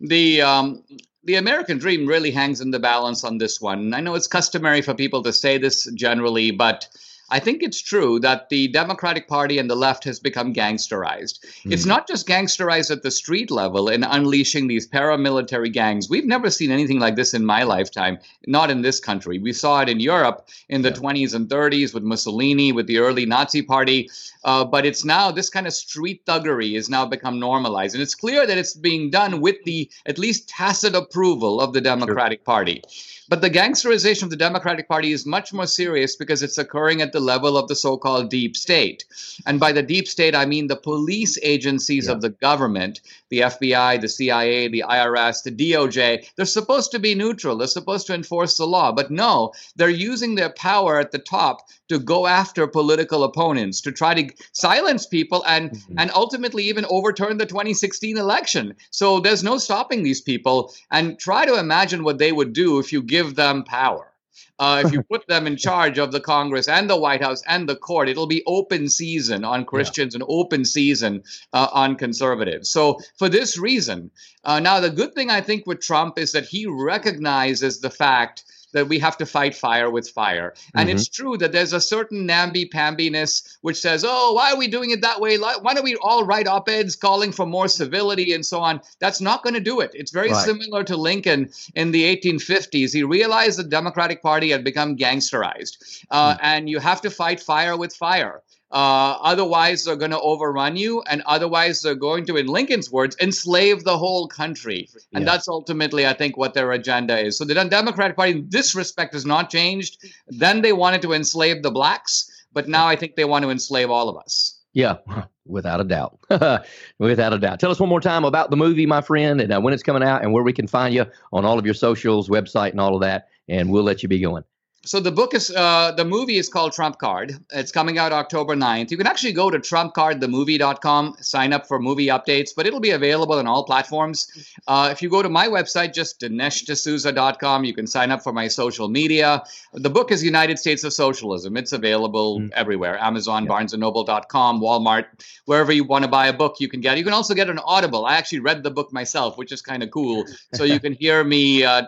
the 0.00 0.40
um, 0.40 0.82
the 1.28 1.34
American 1.34 1.76
dream 1.76 2.06
really 2.06 2.30
hangs 2.30 2.62
in 2.62 2.70
the 2.70 2.78
balance 2.78 3.22
on 3.22 3.36
this 3.36 3.60
one. 3.60 3.92
I 3.92 4.00
know 4.00 4.14
it's 4.14 4.26
customary 4.26 4.80
for 4.80 4.94
people 4.94 5.22
to 5.24 5.32
say 5.34 5.58
this 5.58 5.84
generally, 5.92 6.50
but 6.50 6.88
I 7.30 7.38
think 7.38 7.62
it's 7.62 7.82
true 7.82 8.18
that 8.20 8.48
the 8.48 8.68
Democratic 8.68 9.28
Party 9.28 9.58
and 9.58 9.68
the 9.68 9.74
left 9.74 10.04
has 10.04 10.18
become 10.18 10.54
gangsterized. 10.54 11.40
Mm. 11.66 11.72
It's 11.72 11.84
not 11.84 12.08
just 12.08 12.26
gangsterized 12.26 12.90
at 12.90 13.02
the 13.02 13.10
street 13.10 13.50
level 13.50 13.90
in 13.90 14.04
unleashing 14.04 14.68
these 14.68 14.88
paramilitary 14.88 15.70
gangs. 15.70 16.08
We've 16.08 16.24
never 16.24 16.50
seen 16.50 16.70
anything 16.70 16.98
like 16.98 17.16
this 17.16 17.34
in 17.34 17.44
my 17.44 17.64
lifetime, 17.64 18.18
not 18.46 18.70
in 18.70 18.80
this 18.80 18.98
country. 18.98 19.38
We 19.38 19.52
saw 19.52 19.82
it 19.82 19.90
in 19.90 20.00
Europe 20.00 20.48
in 20.70 20.80
the 20.80 20.88
yeah. 20.88 20.96
20s 20.96 21.34
and 21.34 21.46
30s 21.46 21.92
with 21.92 22.02
Mussolini, 22.02 22.72
with 22.72 22.86
the 22.86 22.98
early 23.00 23.26
Nazi 23.26 23.60
Party. 23.60 24.08
Uh, 24.48 24.64
but 24.64 24.86
it's 24.86 25.04
now 25.04 25.30
this 25.30 25.50
kind 25.50 25.66
of 25.66 25.74
street 25.74 26.24
thuggery 26.24 26.74
has 26.74 26.88
now 26.88 27.04
become 27.04 27.38
normalized. 27.38 27.94
And 27.94 28.02
it's 28.02 28.14
clear 28.14 28.46
that 28.46 28.56
it's 28.56 28.72
being 28.72 29.10
done 29.10 29.42
with 29.42 29.56
the 29.66 29.90
at 30.06 30.16
least 30.16 30.48
tacit 30.48 30.94
approval 30.94 31.60
of 31.60 31.74
the 31.74 31.82
Democratic 31.82 32.38
sure. 32.38 32.44
Party. 32.44 32.82
But 33.28 33.42
the 33.42 33.50
gangsterization 33.50 34.22
of 34.22 34.30
the 34.30 34.36
Democratic 34.36 34.88
Party 34.88 35.12
is 35.12 35.26
much 35.26 35.52
more 35.52 35.66
serious 35.66 36.16
because 36.16 36.42
it's 36.42 36.56
occurring 36.56 37.02
at 37.02 37.12
the 37.12 37.20
level 37.20 37.58
of 37.58 37.68
the 37.68 37.76
so 37.76 37.98
called 37.98 38.30
deep 38.30 38.56
state. 38.56 39.04
And 39.44 39.60
by 39.60 39.70
the 39.70 39.82
deep 39.82 40.08
state, 40.08 40.34
I 40.34 40.46
mean 40.46 40.68
the 40.68 40.76
police 40.76 41.38
agencies 41.42 42.06
yeah. 42.06 42.12
of 42.12 42.22
the 42.22 42.30
government, 42.30 43.02
the 43.28 43.40
FBI, 43.40 44.00
the 44.00 44.08
CIA, 44.08 44.68
the 44.68 44.82
IRS, 44.88 45.42
the 45.42 45.52
DOJ. 45.54 46.26
They're 46.36 46.46
supposed 46.46 46.90
to 46.92 46.98
be 46.98 47.14
neutral, 47.14 47.58
they're 47.58 47.66
supposed 47.66 48.06
to 48.06 48.14
enforce 48.14 48.56
the 48.56 48.66
law. 48.66 48.92
But 48.92 49.10
no, 49.10 49.52
they're 49.76 49.90
using 49.90 50.34
their 50.34 50.54
power 50.54 50.98
at 50.98 51.12
the 51.12 51.18
top 51.18 51.68
to 51.88 51.98
go 51.98 52.26
after 52.26 52.66
political 52.66 53.24
opponents, 53.24 53.80
to 53.82 53.92
try 53.92 54.14
to 54.14 54.34
silence 54.52 55.06
people 55.06 55.44
and, 55.46 55.70
mm-hmm. 55.70 55.98
and 55.98 56.10
ultimately 56.14 56.64
even 56.64 56.84
overturn 56.88 57.38
the 57.38 57.46
2016 57.46 58.16
election. 58.16 58.74
So 58.90 59.20
there's 59.20 59.44
no 59.44 59.58
stopping 59.58 60.02
these 60.02 60.20
people. 60.20 60.72
And 60.90 61.18
try 61.18 61.46
to 61.46 61.58
imagine 61.58 62.04
what 62.04 62.18
they 62.18 62.32
would 62.32 62.52
do 62.52 62.78
if 62.78 62.92
you 62.92 63.02
give 63.02 63.34
them 63.34 63.64
power. 63.64 64.12
Uh, 64.60 64.82
if 64.84 64.92
you 64.92 65.02
put 65.02 65.26
them 65.28 65.46
in 65.46 65.56
charge 65.68 65.98
of 65.98 66.10
the 66.10 66.20
Congress 66.20 66.68
and 66.68 66.90
the 66.90 66.96
White 66.96 67.22
House 67.22 67.42
and 67.46 67.68
the 67.68 67.76
court, 67.76 68.08
it'll 68.08 68.26
be 68.26 68.42
open 68.46 68.88
season 68.88 69.44
on 69.44 69.64
Christians 69.64 70.14
yeah. 70.14 70.18
and 70.18 70.24
open 70.28 70.64
season 70.64 71.22
uh, 71.52 71.68
on 71.72 71.94
conservatives. 71.94 72.68
So, 72.68 72.98
for 73.16 73.28
this 73.28 73.56
reason, 73.56 74.10
uh, 74.44 74.58
now 74.58 74.80
the 74.80 74.90
good 74.90 75.14
thing 75.14 75.30
I 75.30 75.40
think 75.40 75.66
with 75.66 75.80
Trump 75.80 76.18
is 76.18 76.32
that 76.32 76.46
he 76.46 76.66
recognizes 76.66 77.80
the 77.80 77.90
fact 77.90 78.44
that 78.72 78.88
we 78.88 78.98
have 78.98 79.16
to 79.18 79.26
fight 79.26 79.54
fire 79.54 79.90
with 79.90 80.08
fire. 80.08 80.54
And 80.74 80.88
mm-hmm. 80.88 80.96
it's 80.96 81.08
true 81.08 81.36
that 81.38 81.52
there's 81.52 81.72
a 81.72 81.80
certain 81.80 82.26
namby-pambiness 82.26 83.58
which 83.62 83.80
says, 83.80 84.04
oh, 84.06 84.32
why 84.34 84.52
are 84.52 84.56
we 84.56 84.68
doing 84.68 84.90
it 84.90 85.00
that 85.02 85.20
way? 85.20 85.38
Why 85.38 85.74
don't 85.74 85.84
we 85.84 85.96
all 85.96 86.24
write 86.24 86.46
op-eds 86.46 86.96
calling 86.96 87.32
for 87.32 87.46
more 87.46 87.68
civility 87.68 88.34
and 88.34 88.44
so 88.44 88.60
on? 88.60 88.80
That's 88.98 89.20
not 89.20 89.42
going 89.42 89.54
to 89.54 89.60
do 89.60 89.80
it. 89.80 89.90
It's 89.94 90.10
very 90.10 90.30
right. 90.30 90.44
similar 90.44 90.84
to 90.84 90.96
Lincoln 90.96 91.50
in 91.74 91.90
the 91.90 92.16
1850s. 92.16 92.92
He 92.92 93.02
realized 93.02 93.58
the 93.58 93.64
Democratic 93.64 94.22
Party 94.22 94.50
had 94.50 94.64
become 94.64 94.96
gangsterized, 94.96 96.04
uh, 96.10 96.34
mm-hmm. 96.34 96.40
and 96.42 96.68
you 96.68 96.78
have 96.78 97.00
to 97.02 97.10
fight 97.10 97.40
fire 97.40 97.76
with 97.76 97.94
fire. 97.94 98.42
Uh, 98.70 99.16
otherwise, 99.22 99.84
they're 99.84 99.96
going 99.96 100.10
to 100.10 100.20
overrun 100.20 100.76
you, 100.76 101.02
and 101.02 101.22
otherwise, 101.24 101.80
they're 101.80 101.94
going 101.94 102.26
to, 102.26 102.36
in 102.36 102.46
Lincoln's 102.46 102.90
words, 102.90 103.16
enslave 103.20 103.84
the 103.84 103.96
whole 103.96 104.28
country. 104.28 104.88
And 105.14 105.24
yeah. 105.24 105.32
that's 105.32 105.48
ultimately, 105.48 106.06
I 106.06 106.12
think, 106.12 106.36
what 106.36 106.52
their 106.52 106.72
agenda 106.72 107.18
is. 107.18 107.38
So 107.38 107.44
the 107.44 107.54
Democratic 107.54 108.16
Party, 108.16 108.32
in 108.32 108.46
this 108.50 108.74
respect, 108.74 109.14
has 109.14 109.24
not 109.24 109.48
changed. 109.48 110.04
Then 110.28 110.60
they 110.60 110.74
wanted 110.74 111.00
to 111.02 111.14
enslave 111.14 111.62
the 111.62 111.70
blacks, 111.70 112.30
but 112.52 112.68
now 112.68 112.86
I 112.86 112.94
think 112.94 113.16
they 113.16 113.24
want 113.24 113.44
to 113.44 113.50
enslave 113.50 113.90
all 113.90 114.08
of 114.10 114.18
us. 114.18 114.60
Yeah, 114.74 114.96
without 115.46 115.80
a 115.80 115.84
doubt. 115.84 116.18
without 116.98 117.32
a 117.32 117.38
doubt. 117.38 117.60
Tell 117.60 117.70
us 117.70 117.80
one 117.80 117.88
more 117.88 118.02
time 118.02 118.24
about 118.24 118.50
the 118.50 118.56
movie, 118.56 118.84
my 118.84 119.00
friend, 119.00 119.40
and 119.40 119.50
uh, 119.50 119.60
when 119.60 119.72
it's 119.72 119.82
coming 119.82 120.02
out, 120.02 120.22
and 120.22 120.34
where 120.34 120.42
we 120.42 120.52
can 120.52 120.66
find 120.66 120.94
you 120.94 121.06
on 121.32 121.46
all 121.46 121.58
of 121.58 121.64
your 121.64 121.74
socials, 121.74 122.28
website, 122.28 122.72
and 122.72 122.80
all 122.80 122.94
of 122.94 123.00
that. 123.00 123.28
And 123.48 123.70
we'll 123.70 123.82
let 123.82 124.02
you 124.02 124.10
be 124.10 124.20
going 124.20 124.44
so 124.84 125.00
the 125.00 125.10
book 125.10 125.34
is 125.34 125.50
uh, 125.50 125.92
the 125.96 126.04
movie 126.04 126.38
is 126.38 126.48
called 126.48 126.72
Trump 126.72 126.98
Card. 126.98 127.36
It's 127.52 127.72
coming 127.72 127.98
out 127.98 128.12
October 128.12 128.54
9th. 128.54 128.90
You 128.90 128.96
can 128.96 129.06
actually 129.06 129.32
go 129.32 129.50
to 129.50 129.58
trumpcardthemovie.com, 129.58 131.16
sign 131.20 131.52
up 131.52 131.66
for 131.66 131.80
movie 131.80 132.06
updates, 132.06 132.50
but 132.56 132.66
it'll 132.66 132.80
be 132.80 132.90
available 132.90 133.34
on 133.34 133.46
all 133.46 133.64
platforms. 133.64 134.28
Uh, 134.66 134.88
if 134.92 135.02
you 135.02 135.10
go 135.10 135.22
to 135.22 135.28
my 135.28 135.48
website, 135.48 135.92
just 135.92 136.20
dineshdsouza.com, 136.20 137.64
you 137.64 137.74
can 137.74 137.86
sign 137.86 138.10
up 138.10 138.22
for 138.22 138.32
my 138.32 138.46
social 138.46 138.88
media. 138.88 139.42
The 139.72 139.90
book 139.90 140.12
is 140.12 140.22
United 140.22 140.58
States 140.58 140.84
of 140.84 140.92
Socialism. 140.92 141.56
It's 141.56 141.72
available 141.72 142.40
mm. 142.40 142.50
everywhere. 142.52 142.98
Amazon, 142.98 143.44
yeah. 143.44 143.50
barnesandnoble.com, 143.50 144.60
Walmart, 144.60 145.06
wherever 145.46 145.72
you 145.72 145.84
want 145.84 146.04
to 146.04 146.10
buy 146.10 146.28
a 146.28 146.32
book, 146.32 146.60
you 146.60 146.68
can 146.68 146.80
get 146.80 146.94
it. 146.94 146.98
You 146.98 147.04
can 147.04 147.12
also 147.12 147.34
get 147.34 147.50
an 147.50 147.58
Audible. 147.58 148.06
I 148.06 148.16
actually 148.16 148.40
read 148.40 148.62
the 148.62 148.70
book 148.70 148.92
myself, 148.92 149.36
which 149.36 149.50
is 149.50 149.60
kind 149.60 149.82
of 149.82 149.90
cool. 149.90 150.24
So 150.54 150.64
you 150.64 150.78
can 150.84 150.92
hear 150.92 151.24
me 151.24 151.64
uh, 151.64 151.82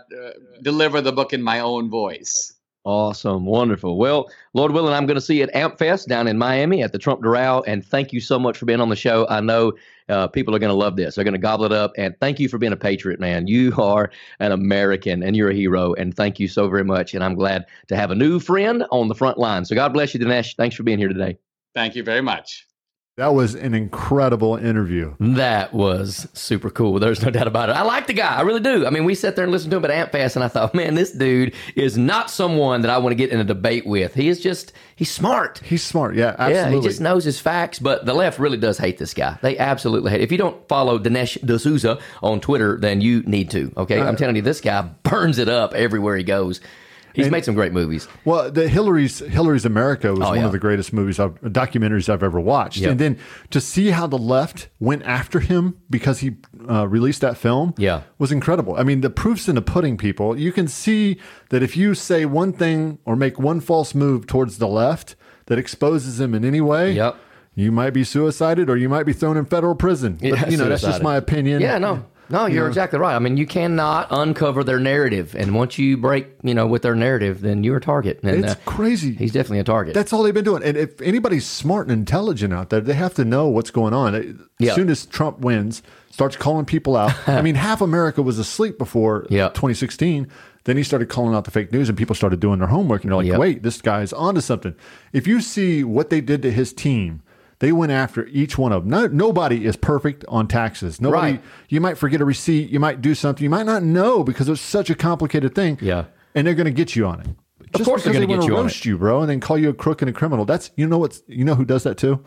deliver 0.60 1.00
the 1.00 1.12
book 1.12 1.32
in 1.32 1.40
my 1.40 1.60
own 1.60 1.88
voice. 1.88 2.59
Awesome. 2.84 3.44
Wonderful. 3.44 3.98
Well, 3.98 4.30
Lord 4.54 4.72
willing, 4.72 4.94
I'm 4.94 5.04
going 5.04 5.16
to 5.16 5.20
see 5.20 5.38
you 5.38 5.42
at 5.42 5.52
AmpFest 5.52 6.06
down 6.06 6.26
in 6.26 6.38
Miami 6.38 6.82
at 6.82 6.92
the 6.92 6.98
Trump 6.98 7.20
Doral. 7.20 7.62
And 7.66 7.84
thank 7.84 8.10
you 8.10 8.20
so 8.20 8.38
much 8.38 8.56
for 8.56 8.64
being 8.64 8.80
on 8.80 8.88
the 8.88 8.96
show. 8.96 9.26
I 9.28 9.40
know 9.40 9.74
uh, 10.08 10.28
people 10.28 10.54
are 10.54 10.58
going 10.58 10.70
to 10.70 10.76
love 10.76 10.96
this. 10.96 11.14
They're 11.14 11.24
going 11.24 11.34
to 11.34 11.38
gobble 11.38 11.66
it 11.66 11.72
up. 11.72 11.92
And 11.98 12.18
thank 12.20 12.40
you 12.40 12.48
for 12.48 12.56
being 12.56 12.72
a 12.72 12.78
patriot, 12.78 13.20
man. 13.20 13.46
You 13.46 13.74
are 13.76 14.10
an 14.38 14.52
American 14.52 15.22
and 15.22 15.36
you're 15.36 15.50
a 15.50 15.54
hero. 15.54 15.92
And 15.94 16.16
thank 16.16 16.40
you 16.40 16.48
so 16.48 16.70
very 16.70 16.84
much. 16.84 17.12
And 17.12 17.22
I'm 17.22 17.34
glad 17.34 17.66
to 17.88 17.96
have 17.96 18.10
a 18.10 18.14
new 18.14 18.40
friend 18.40 18.84
on 18.90 19.08
the 19.08 19.14
front 19.14 19.36
line. 19.36 19.66
So 19.66 19.74
God 19.74 19.92
bless 19.92 20.14
you, 20.14 20.20
Dinesh. 20.20 20.56
Thanks 20.56 20.74
for 20.74 20.82
being 20.82 20.98
here 20.98 21.08
today. 21.08 21.36
Thank 21.74 21.94
you 21.96 22.02
very 22.02 22.22
much. 22.22 22.66
That 23.16 23.34
was 23.34 23.54
an 23.54 23.74
incredible 23.74 24.56
interview. 24.56 25.14
That 25.20 25.74
was 25.74 26.28
super 26.32 26.70
cool. 26.70 26.98
There's 27.00 27.22
no 27.22 27.30
doubt 27.30 27.48
about 27.48 27.68
it. 27.68 27.72
I 27.76 27.82
like 27.82 28.06
the 28.06 28.12
guy. 28.14 28.34
I 28.36 28.42
really 28.42 28.60
do. 28.60 28.86
I 28.86 28.90
mean, 28.90 29.04
we 29.04 29.14
sat 29.14 29.36
there 29.36 29.42
and 29.42 29.52
listened 29.52 29.72
to 29.72 29.76
him 29.76 29.84
at 29.84 30.12
AmpFest, 30.12 30.36
and 30.36 30.44
I 30.44 30.48
thought, 30.48 30.74
man, 30.74 30.94
this 30.94 31.12
dude 31.12 31.54
is 31.74 31.98
not 31.98 32.30
someone 32.30 32.80
that 32.82 32.90
I 32.90 32.96
want 32.98 33.10
to 33.10 33.16
get 33.16 33.30
in 33.30 33.38
a 33.40 33.44
debate 33.44 33.84
with. 33.84 34.14
He 34.14 34.28
is 34.28 34.40
just, 34.40 34.72
he's 34.96 35.10
smart. 35.10 35.60
He's 35.62 35.82
smart. 35.82 36.14
Yeah, 36.14 36.36
absolutely. 36.38 36.54
Yeah, 36.54 36.80
he 36.80 36.88
just 36.88 37.00
knows 37.00 37.24
his 37.24 37.38
facts, 37.38 37.78
but 37.78 38.06
the 38.06 38.14
left 38.14 38.38
really 38.38 38.56
does 38.56 38.78
hate 38.78 38.96
this 38.96 39.12
guy. 39.12 39.36
They 39.42 39.58
absolutely 39.58 40.12
hate 40.12 40.22
If 40.22 40.32
you 40.32 40.38
don't 40.38 40.66
follow 40.68 40.98
Dinesh 40.98 41.36
D'Souza 41.44 41.98
on 42.22 42.40
Twitter, 42.40 42.78
then 42.78 43.00
you 43.02 43.22
need 43.24 43.50
to, 43.50 43.72
okay? 43.76 43.98
Uh, 43.98 44.06
I'm 44.06 44.16
telling 44.16 44.36
you, 44.36 44.42
this 44.42 44.60
guy 44.62 44.82
burns 45.02 45.38
it 45.38 45.48
up 45.48 45.74
everywhere 45.74 46.16
he 46.16 46.24
goes. 46.24 46.60
He's 47.14 47.26
and, 47.26 47.32
made 47.32 47.44
some 47.44 47.54
great 47.54 47.72
movies. 47.72 48.08
Well, 48.24 48.50
the 48.50 48.68
Hillary's 48.68 49.18
Hillary's 49.18 49.64
America 49.64 50.10
was 50.10 50.20
oh, 50.20 50.28
one 50.30 50.38
yeah. 50.38 50.46
of 50.46 50.52
the 50.52 50.58
greatest 50.58 50.92
movies, 50.92 51.20
I've, 51.20 51.40
documentaries 51.42 52.08
I've 52.08 52.22
ever 52.22 52.40
watched. 52.40 52.78
Yep. 52.78 52.90
And 52.90 53.00
then 53.00 53.18
to 53.50 53.60
see 53.60 53.90
how 53.90 54.06
the 54.06 54.18
left 54.18 54.68
went 54.78 55.02
after 55.02 55.40
him 55.40 55.78
because 55.90 56.20
he 56.20 56.36
uh, 56.68 56.88
released 56.88 57.20
that 57.20 57.36
film, 57.36 57.74
yeah. 57.76 58.02
was 58.18 58.32
incredible. 58.32 58.76
I 58.76 58.82
mean, 58.82 59.02
the 59.02 59.10
proofs 59.10 59.46
in 59.46 59.56
the 59.56 59.62
pudding. 59.62 59.90
People, 60.00 60.38
you 60.38 60.52
can 60.52 60.68
see 60.68 61.18
that 61.48 61.62
if 61.62 61.76
you 61.76 61.94
say 61.94 62.24
one 62.24 62.52
thing 62.52 62.98
or 63.04 63.16
make 63.16 63.38
one 63.38 63.60
false 63.60 63.94
move 63.94 64.26
towards 64.26 64.58
the 64.58 64.68
left 64.68 65.16
that 65.46 65.58
exposes 65.58 66.20
him 66.20 66.34
in 66.34 66.44
any 66.44 66.60
way, 66.60 66.92
yep. 66.92 67.16
you 67.54 67.72
might 67.72 67.90
be 67.90 68.04
suicided 68.04 68.70
or 68.70 68.76
you 68.76 68.88
might 68.88 69.04
be 69.04 69.12
thrown 69.12 69.36
in 69.36 69.44
federal 69.44 69.74
prison. 69.74 70.14
But, 70.20 70.28
yeah, 70.28 70.48
you 70.48 70.56
know, 70.56 70.68
that's 70.68 70.82
just 70.82 71.02
my 71.02 71.16
opinion. 71.16 71.60
Yeah, 71.60 71.78
no. 71.78 72.06
No, 72.30 72.46
you're 72.46 72.68
exactly 72.68 72.98
right. 72.98 73.14
I 73.14 73.18
mean, 73.18 73.36
you 73.36 73.46
cannot 73.46 74.06
uncover 74.10 74.62
their 74.62 74.78
narrative, 74.78 75.34
and 75.34 75.54
once 75.54 75.78
you 75.78 75.96
break, 75.96 76.28
you 76.42 76.54
know, 76.54 76.66
with 76.66 76.82
their 76.82 76.94
narrative, 76.94 77.40
then 77.40 77.64
you're 77.64 77.78
a 77.78 77.80
target. 77.80 78.20
And, 78.22 78.44
it's 78.44 78.52
uh, 78.52 78.56
crazy. 78.64 79.14
He's 79.14 79.32
definitely 79.32 79.58
a 79.58 79.64
target. 79.64 79.94
That's 79.94 80.12
all 80.12 80.22
they've 80.22 80.34
been 80.34 80.44
doing. 80.44 80.62
And 80.62 80.76
if 80.76 81.00
anybody's 81.00 81.46
smart 81.46 81.88
and 81.88 81.98
intelligent 81.98 82.52
out 82.52 82.70
there, 82.70 82.80
they 82.80 82.94
have 82.94 83.14
to 83.14 83.24
know 83.24 83.48
what's 83.48 83.70
going 83.70 83.92
on. 83.92 84.48
As 84.60 84.74
soon 84.74 84.88
as 84.88 85.06
Trump 85.06 85.40
wins, 85.40 85.82
starts 86.10 86.36
calling 86.36 86.64
people 86.64 86.96
out. 86.96 87.12
I 87.28 87.42
mean, 87.42 87.54
half 87.56 87.80
America 87.80 88.22
was 88.22 88.38
asleep 88.38 88.78
before 88.78 89.26
yep. 89.30 89.54
2016. 89.54 90.28
Then 90.64 90.76
he 90.76 90.82
started 90.82 91.08
calling 91.08 91.34
out 91.34 91.44
the 91.44 91.50
fake 91.50 91.72
news, 91.72 91.88
and 91.88 91.96
people 91.96 92.14
started 92.14 92.38
doing 92.38 92.58
their 92.58 92.68
homework. 92.68 93.02
And 93.02 93.10
they're 93.10 93.16
like, 93.16 93.26
yep. 93.26 93.38
"Wait, 93.38 93.62
this 93.62 93.80
guy's 93.80 94.12
onto 94.12 94.42
something." 94.42 94.74
If 95.12 95.26
you 95.26 95.40
see 95.40 95.82
what 95.82 96.10
they 96.10 96.20
did 96.20 96.42
to 96.42 96.52
his 96.52 96.72
team 96.72 97.22
they 97.60 97.72
went 97.72 97.92
after 97.92 98.26
each 98.26 98.58
one 98.58 98.72
of 98.72 98.82
them. 98.82 98.90
No, 98.90 99.06
nobody 99.06 99.64
is 99.64 99.76
perfect 99.76 100.24
on 100.28 100.48
taxes. 100.48 101.00
Nobody. 101.00 101.32
Right. 101.32 101.42
You 101.68 101.80
might 101.80 101.98
forget 101.98 102.20
a 102.20 102.24
receipt. 102.24 102.70
You 102.70 102.80
might 102.80 103.00
do 103.00 103.14
something. 103.14 103.44
You 103.44 103.50
might 103.50 103.66
not 103.66 103.82
know 103.82 104.24
because 104.24 104.48
it's 104.48 104.60
such 104.60 104.90
a 104.90 104.94
complicated 104.94 105.54
thing. 105.54 105.78
Yeah. 105.80 106.06
And 106.34 106.46
they're 106.46 106.54
going 106.54 106.66
to 106.66 106.72
get 106.72 106.96
you 106.96 107.06
on 107.06 107.20
it. 107.20 107.26
Just 107.72 107.80
of 107.80 107.86
course, 107.86 108.04
they're 108.04 108.12
going 108.12 108.26
to 108.26 108.34
get 108.34 108.44
you 108.44 108.56
roast 108.56 108.84
you, 108.84 108.98
bro, 108.98 109.20
and 109.20 109.30
then 109.30 109.40
call 109.40 109.56
you 109.56 109.68
a 109.68 109.74
crook 109.74 110.02
and 110.02 110.08
a 110.08 110.12
criminal. 110.12 110.44
That's 110.44 110.72
you 110.74 110.88
know 110.88 110.98
what's 110.98 111.22
you 111.28 111.44
know 111.44 111.54
who 111.54 111.64
does 111.64 111.84
that 111.84 111.98
too. 111.98 112.24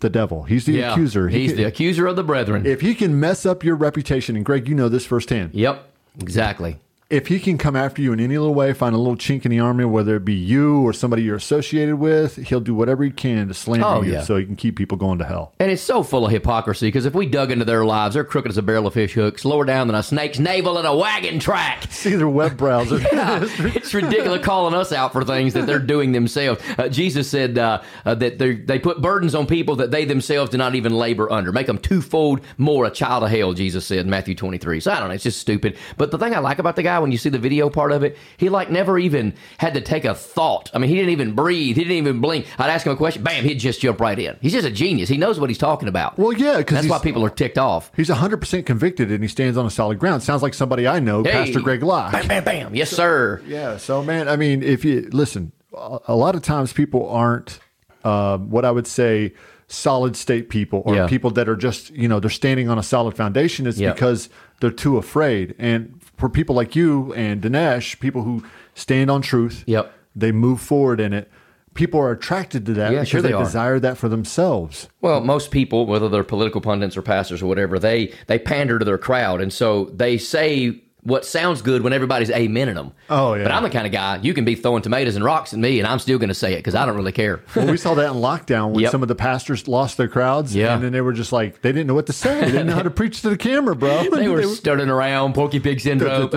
The 0.00 0.10
devil. 0.10 0.42
He's 0.42 0.66
the 0.66 0.74
yeah, 0.74 0.92
accuser. 0.92 1.28
He 1.28 1.40
he's 1.40 1.52
can, 1.52 1.56
the 1.56 1.64
accuser 1.64 2.06
of 2.06 2.16
the 2.16 2.24
brethren. 2.24 2.66
If 2.66 2.82
he 2.82 2.94
can 2.94 3.18
mess 3.18 3.46
up 3.46 3.64
your 3.64 3.76
reputation, 3.76 4.36
and 4.36 4.44
Greg, 4.44 4.68
you 4.68 4.74
know 4.74 4.90
this 4.90 5.06
firsthand. 5.06 5.54
Yep, 5.54 5.82
exactly 6.20 6.78
if 7.08 7.28
he 7.28 7.38
can 7.38 7.56
come 7.56 7.76
after 7.76 8.02
you 8.02 8.12
in 8.12 8.18
any 8.18 8.36
little 8.36 8.54
way, 8.54 8.72
find 8.72 8.92
a 8.92 8.98
little 8.98 9.16
chink 9.16 9.44
in 9.44 9.52
the 9.52 9.60
armor, 9.60 9.86
whether 9.86 10.16
it 10.16 10.24
be 10.24 10.34
you 10.34 10.80
or 10.82 10.92
somebody 10.92 11.22
you're 11.22 11.36
associated 11.36 11.96
with, 11.96 12.34
he'll 12.48 12.60
do 12.60 12.74
whatever 12.74 13.04
he 13.04 13.10
can 13.10 13.46
to 13.46 13.54
slander 13.54 13.86
oh, 13.86 14.02
you 14.02 14.14
yeah. 14.14 14.22
so 14.22 14.36
he 14.36 14.44
can 14.44 14.56
keep 14.56 14.76
people 14.76 14.98
going 14.98 15.18
to 15.20 15.24
hell. 15.24 15.52
And 15.60 15.70
it's 15.70 15.82
so 15.82 16.02
full 16.02 16.26
of 16.26 16.32
hypocrisy 16.32 16.88
because 16.88 17.06
if 17.06 17.14
we 17.14 17.26
dug 17.26 17.52
into 17.52 17.64
their 17.64 17.84
lives, 17.84 18.14
they're 18.14 18.24
crooked 18.24 18.50
as 18.50 18.58
a 18.58 18.62
barrel 18.62 18.88
of 18.88 18.94
fish 18.94 19.12
hooks, 19.12 19.44
lower 19.44 19.64
down 19.64 19.86
than 19.86 19.94
a 19.94 20.02
snake's 20.02 20.40
navel 20.40 20.78
in 20.78 20.86
a 20.86 20.96
wagon 20.96 21.38
track. 21.38 21.84
See 21.90 22.16
their 22.16 22.28
web 22.28 22.56
browser. 22.56 22.98
yeah, 23.12 23.38
it's 23.42 23.94
ridiculous 23.94 24.44
calling 24.44 24.74
us 24.74 24.90
out 24.90 25.12
for 25.12 25.24
things 25.24 25.54
that 25.54 25.66
they're 25.66 25.78
doing 25.78 26.10
themselves. 26.10 26.60
Uh, 26.76 26.88
Jesus 26.88 27.30
said 27.30 27.56
uh, 27.56 27.82
uh, 28.04 28.16
that 28.16 28.38
they 28.38 28.78
put 28.80 29.00
burdens 29.00 29.36
on 29.36 29.46
people 29.46 29.76
that 29.76 29.92
they 29.92 30.04
themselves 30.04 30.50
do 30.50 30.58
not 30.58 30.74
even 30.74 30.92
labor 30.92 31.30
under, 31.30 31.52
make 31.52 31.68
them 31.68 31.78
twofold 31.78 32.40
more 32.58 32.84
a 32.84 32.90
child 32.90 33.22
of 33.22 33.30
hell, 33.30 33.52
Jesus 33.52 33.86
said 33.86 34.00
in 34.00 34.10
Matthew 34.10 34.34
23. 34.34 34.80
So 34.80 34.90
I 34.90 34.98
don't 34.98 35.08
know, 35.08 35.14
it's 35.14 35.22
just 35.22 35.38
stupid. 35.38 35.76
But 35.96 36.10
the 36.10 36.18
thing 36.18 36.34
I 36.34 36.40
like 36.40 36.58
about 36.58 36.74
the 36.74 36.82
guy 36.82 36.95
guy 36.96 37.02
when 37.02 37.12
you 37.12 37.18
see 37.18 37.28
the 37.28 37.38
video 37.38 37.70
part 37.70 37.92
of 37.92 38.02
it. 38.02 38.16
He 38.36 38.48
like 38.48 38.70
never 38.70 38.98
even 38.98 39.34
had 39.58 39.74
to 39.74 39.80
take 39.80 40.04
a 40.04 40.14
thought. 40.14 40.70
I 40.74 40.78
mean, 40.78 40.88
he 40.88 40.96
didn't 40.96 41.10
even 41.10 41.32
breathe. 41.32 41.76
He 41.76 41.84
didn't 41.84 41.98
even 41.98 42.20
blink. 42.20 42.46
I'd 42.58 42.70
ask 42.70 42.86
him 42.86 42.92
a 42.92 42.96
question, 42.96 43.22
bam, 43.22 43.44
he'd 43.44 43.56
just 43.58 43.80
jump 43.80 44.00
right 44.00 44.18
in. 44.18 44.36
He's 44.40 44.52
just 44.52 44.66
a 44.66 44.70
genius. 44.70 45.08
He 45.08 45.18
knows 45.18 45.38
what 45.38 45.50
he's 45.50 45.58
talking 45.58 45.88
about. 45.88 46.18
Well, 46.18 46.32
yeah, 46.32 46.58
because 46.58 46.76
that's 46.76 46.88
why 46.88 46.98
people 46.98 47.24
are 47.24 47.30
ticked 47.30 47.58
off. 47.58 47.90
He's 47.96 48.08
100 48.08 48.38
percent 48.38 48.66
convicted 48.66 49.10
and 49.10 49.22
he 49.22 49.28
stands 49.28 49.56
on 49.56 49.66
a 49.66 49.70
solid 49.70 49.98
ground. 49.98 50.22
Sounds 50.22 50.42
like 50.42 50.54
somebody 50.54 50.86
I 50.86 51.00
know, 51.00 51.22
hey, 51.22 51.32
Pastor 51.32 51.60
Greg 51.60 51.82
Locke. 51.82 52.12
Bam, 52.12 52.28
bam, 52.28 52.44
bam. 52.44 52.74
Yes, 52.74 52.90
sir. 52.90 53.42
Yeah. 53.46 53.76
So, 53.76 54.02
man, 54.02 54.28
I 54.28 54.36
mean, 54.36 54.62
if 54.62 54.84
you 54.84 55.08
listen, 55.12 55.52
a 55.74 56.16
lot 56.16 56.34
of 56.34 56.42
times 56.42 56.72
people 56.72 57.08
aren't 57.08 57.60
uh, 58.04 58.38
what 58.38 58.64
I 58.64 58.70
would 58.70 58.86
say 58.86 59.34
solid 59.68 60.16
state 60.16 60.48
people 60.48 60.82
or 60.86 60.94
yeah. 60.94 61.08
people 61.08 61.30
that 61.30 61.48
are 61.48 61.56
just 61.56 61.90
you 61.90 62.06
know 62.06 62.20
they're 62.20 62.30
standing 62.30 62.68
on 62.68 62.78
a 62.78 62.82
solid 62.82 63.16
foundation 63.16 63.66
is 63.66 63.80
because 63.80 64.28
they're 64.60 64.70
too 64.70 64.96
afraid 64.96 65.54
and 65.58 65.95
for 66.16 66.28
people 66.28 66.54
like 66.54 66.74
you 66.74 67.12
and 67.14 67.42
Dinesh 67.42 67.98
people 68.00 68.22
who 68.22 68.44
stand 68.74 69.10
on 69.10 69.22
truth 69.22 69.64
yep. 69.66 69.92
they 70.14 70.32
move 70.32 70.60
forward 70.60 71.00
in 71.00 71.12
it. 71.12 71.30
People 71.74 72.00
are 72.00 72.10
attracted 72.10 72.64
to 72.66 72.72
that 72.72 72.92
yeah, 72.92 73.00
because 73.00 73.08
sure 73.08 73.20
they, 73.20 73.32
they 73.32 73.38
desire 73.38 73.78
that 73.78 73.98
for 73.98 74.08
themselves. 74.08 74.88
Well 75.00 75.20
most 75.20 75.50
people 75.50 75.86
whether 75.86 76.08
they're 76.08 76.24
political 76.24 76.60
pundits 76.60 76.96
or 76.96 77.02
pastors 77.02 77.42
or 77.42 77.46
whatever 77.46 77.78
they 77.78 78.12
they 78.26 78.38
pander 78.38 78.78
to 78.78 78.84
their 78.84 78.98
crowd. 78.98 79.40
And 79.40 79.52
so 79.52 79.86
they 79.86 80.16
say 80.18 80.82
what 81.06 81.24
sounds 81.24 81.62
good 81.62 81.82
when 81.82 81.92
everybody's 81.92 82.30
amening 82.30 82.74
them. 82.74 82.92
Oh 83.08 83.34
yeah. 83.34 83.44
But 83.44 83.52
I'm 83.52 83.62
the 83.62 83.70
kind 83.70 83.86
of 83.86 83.92
guy 83.92 84.16
you 84.16 84.34
can 84.34 84.44
be 84.44 84.56
throwing 84.56 84.82
tomatoes 84.82 85.14
and 85.14 85.24
rocks 85.24 85.52
at 85.52 85.58
me, 85.60 85.78
and 85.78 85.86
I'm 85.86 86.00
still 86.00 86.18
going 86.18 86.28
to 86.28 86.34
say 86.34 86.54
it 86.54 86.56
because 86.58 86.74
I 86.74 86.84
don't 86.84 86.96
really 86.96 87.12
care. 87.12 87.40
well, 87.54 87.70
we 87.70 87.76
saw 87.76 87.94
that 87.94 88.10
in 88.10 88.16
lockdown 88.16 88.72
when 88.72 88.80
yep. 88.82 88.90
some 88.90 89.02
of 89.02 89.08
the 89.08 89.14
pastors 89.14 89.68
lost 89.68 89.96
their 89.96 90.08
crowds, 90.08 90.54
yeah. 90.54 90.74
and 90.74 90.82
then 90.82 90.92
they 90.92 91.00
were 91.00 91.12
just 91.12 91.32
like 91.32 91.62
they 91.62 91.70
didn't 91.70 91.86
know 91.86 91.94
what 91.94 92.06
to 92.06 92.12
say. 92.12 92.40
They 92.40 92.46
didn't 92.46 92.66
know 92.66 92.74
how 92.74 92.82
to 92.82 92.90
preach 92.96 93.22
to 93.22 93.30
the 93.30 93.36
camera, 93.36 93.76
bro. 93.76 94.10
they 94.10 94.28
were 94.28 94.42
stuttering 94.54 94.90
around, 94.90 95.34
Porky 95.34 95.60
Pig 95.60 95.80
syndrome. 95.80 96.28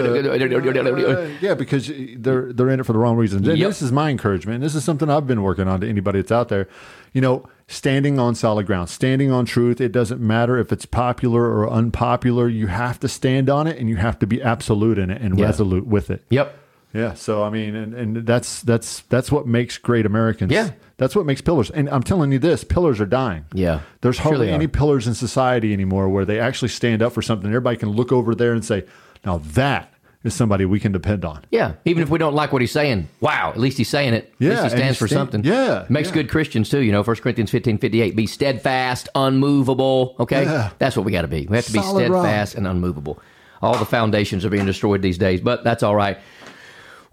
yeah, 1.42 1.56
because 1.56 1.92
they're 2.18 2.54
they're 2.54 2.70
in 2.70 2.80
it 2.80 2.86
for 2.86 2.94
the 2.94 3.00
wrong 3.00 3.18
reasons. 3.18 3.48
Yep. 3.48 3.58
this 3.58 3.82
is 3.82 3.92
my 3.92 4.10
encouragement. 4.12 4.62
This 4.62 4.76
is 4.76 4.84
something 4.84 5.10
I've 5.10 5.26
been 5.26 5.42
working 5.42 5.68
on 5.68 5.82
to 5.82 5.90
anybody 5.90 6.20
that's 6.20 6.32
out 6.32 6.50
there. 6.50 6.68
You 7.14 7.22
know 7.22 7.46
standing 7.70 8.18
on 8.20 8.36
solid 8.36 8.66
ground, 8.66 8.90
standing 8.90 9.32
on 9.32 9.46
truth. 9.46 9.80
It 9.80 9.92
doesn't 9.92 10.20
matter 10.20 10.58
if 10.58 10.74
it's 10.74 10.86
popular 10.86 11.44
or 11.46 11.70
unpopular. 11.70 12.50
You 12.50 12.68
have 12.68 13.00
to 13.02 13.08
stand 13.08 13.50
on 13.50 13.68
it 13.68 13.78
and 13.78 13.88
you 13.88 13.96
have 13.98 14.20
to 14.20 14.28
be 14.28 14.42
absolute 14.42 14.98
in 14.98 15.10
it 15.12 15.22
and 15.22 15.38
yeah. 15.38 15.46
resolute 15.46 15.86
with 15.86 16.10
it. 16.10 16.24
Yep. 16.30 16.58
Yeah. 16.94 17.14
So 17.14 17.44
I 17.44 17.52
mean, 17.52 17.76
and, 17.76 17.94
and 17.94 18.18
that's 18.26 18.64
that's 18.64 19.02
that's 19.02 19.32
what 19.32 19.46
makes 19.46 19.78
great 19.78 20.08
Americans. 20.08 20.52
Yeah. 20.52 20.72
That's 20.98 21.16
what 21.16 21.28
makes 21.28 21.42
pillars. 21.42 21.70
And 21.70 21.88
I'm 21.90 22.02
telling 22.02 22.32
you 22.32 22.40
this, 22.40 22.64
pillars 22.64 23.00
are 23.00 23.06
dying. 23.06 23.46
Yeah. 23.54 23.82
There's 24.02 24.18
hardly 24.18 24.48
sure 24.48 24.56
any 24.56 24.68
pillars 24.68 25.08
in 25.08 25.14
society 25.14 25.72
anymore 25.72 26.10
where 26.10 26.26
they 26.26 26.40
actually 26.40 26.70
stand 26.70 27.04
up 27.04 27.14
for 27.14 27.22
something. 27.22 27.48
Everybody 27.48 27.78
can 27.78 27.90
look 27.90 28.12
over 28.12 28.34
there 28.34 28.54
and 28.54 28.66
say, 28.66 28.86
now 29.24 29.38
that 29.54 29.94
is 30.24 30.34
somebody 30.34 30.66
we 30.66 30.80
can 30.80 30.92
depend 30.92 31.24
on. 31.24 31.46
Yeah, 31.50 31.74
even 31.86 32.04
if 32.04 32.10
we 32.10 32.18
don't 32.18 32.34
like 32.34 32.52
what 32.52 32.62
he's 32.62 32.72
saying, 32.72 33.08
wow, 33.22 33.50
at 33.50 33.60
least 33.60 33.78
he's 33.78 33.90
saying 33.90 34.14
it. 34.14 34.34
Yeah, 34.40 34.50
at 34.50 34.64
least 34.64 34.64
he 34.64 34.80
stands 34.80 34.98
for 34.98 35.08
stand, 35.08 35.20
something. 35.20 35.44
Yeah, 35.44 35.86
makes 35.90 36.10
yeah. 36.10 36.16
good 36.16 36.30
Christians 36.30 36.70
too. 36.70 36.82
You 36.82 36.92
know, 36.92 37.04
First 37.04 37.22
Corinthians 37.22 37.52
15, 37.52 37.78
58, 37.78 38.16
be 38.16 38.28
steadfast, 38.28 39.10
unmovable. 39.16 40.16
Okay, 40.20 40.44
yeah. 40.44 40.72
that's 40.78 40.96
what 40.96 41.06
we 41.06 41.12
got 41.12 41.22
to 41.22 41.28
be. 41.28 41.48
We 41.48 41.56
have 41.56 41.66
to 41.66 41.72
be 41.72 41.80
Solid 41.80 42.08
steadfast 42.08 42.54
rock. 42.54 42.58
and 42.58 42.68
unmovable. 42.68 43.22
All 43.62 43.78
the 43.78 43.86
foundations 43.86 44.46
are 44.46 44.50
being 44.50 44.66
destroyed 44.66 45.02
these 45.02 45.18
days, 45.18 45.42
but 45.42 45.64
that's 45.64 45.84
all 45.84 45.96
right. 45.96 46.18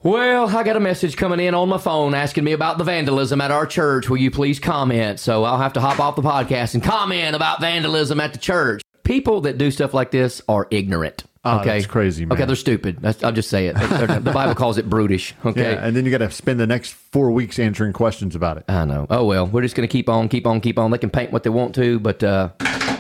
Well, 0.03 0.57
I 0.57 0.63
got 0.63 0.77
a 0.77 0.81
message 0.81 1.17
coming 1.17 1.41
in 1.41 1.55
on 1.55 1.69
my 1.69 1.79
phone 1.79 2.15
asking 2.15 2.45
me 2.45 2.53
about 2.53 2.79
the 2.79 2.85
vandalism 2.85 3.41
at 3.41 3.51
our 3.51 3.67
church. 3.67 4.09
Will 4.09 4.19
you 4.19 4.31
please 4.31 4.61
comment? 4.61 5.19
So 5.19 5.43
I'll 5.43 5.59
have 5.59 5.73
to 5.73 5.81
hop 5.81 5.99
off 5.99 6.15
the 6.15 6.23
podcast 6.23 6.75
and 6.75 6.83
comment 6.83 7.35
about 7.35 7.61
vandalism 7.61 8.21
at 8.21 8.33
the 8.33 8.39
church. 8.39 8.83
People 9.03 9.41
that 9.41 9.59
do 9.59 9.71
stuff 9.71 9.95
like 9.95 10.13
this 10.13 10.43
are 10.49 10.69
ignorant. 10.71 11.25
Oh, 11.47 11.61
okay, 11.61 11.75
that's 11.79 11.87
crazy. 11.87 12.25
Man. 12.27 12.37
Okay, 12.37 12.45
they're 12.45 12.57
stupid. 12.57 12.99
That's, 13.01 13.23
I'll 13.23 13.33
just 13.33 13.49
say 13.49 13.69
it. 13.69 13.75
the 13.75 14.31
Bible 14.33 14.55
calls 14.55 14.79
it 14.79 14.89
brutish. 14.91 15.35
Okay, 15.47 15.73
yeah, 15.75 15.87
and 15.87 15.95
then 15.95 16.05
you 16.05 16.11
got 16.11 16.19
to 16.19 16.31
spend 16.31 16.59
the 16.59 16.67
next 16.67 16.93
four 16.93 17.31
weeks 17.31 17.59
answering 17.61 17.93
questions 17.93 18.35
about 18.35 18.57
it. 18.57 18.65
I 18.69 18.85
know. 18.85 19.07
Oh 19.09 19.25
well, 19.25 19.47
we're 19.47 19.63
just 19.63 19.77
going 19.77 19.89
to 19.89 19.93
keep 19.93 20.09
on, 20.09 20.29
keep 20.29 20.45
on, 20.47 20.61
keep 20.61 20.77
on. 20.79 20.91
They 20.91 20.99
can 20.99 21.11
paint 21.11 21.31
what 21.31 21.45
they 21.45 21.51
want 21.51 21.75
to, 21.77 22.01
but 22.01 22.23
uh, 22.25 22.49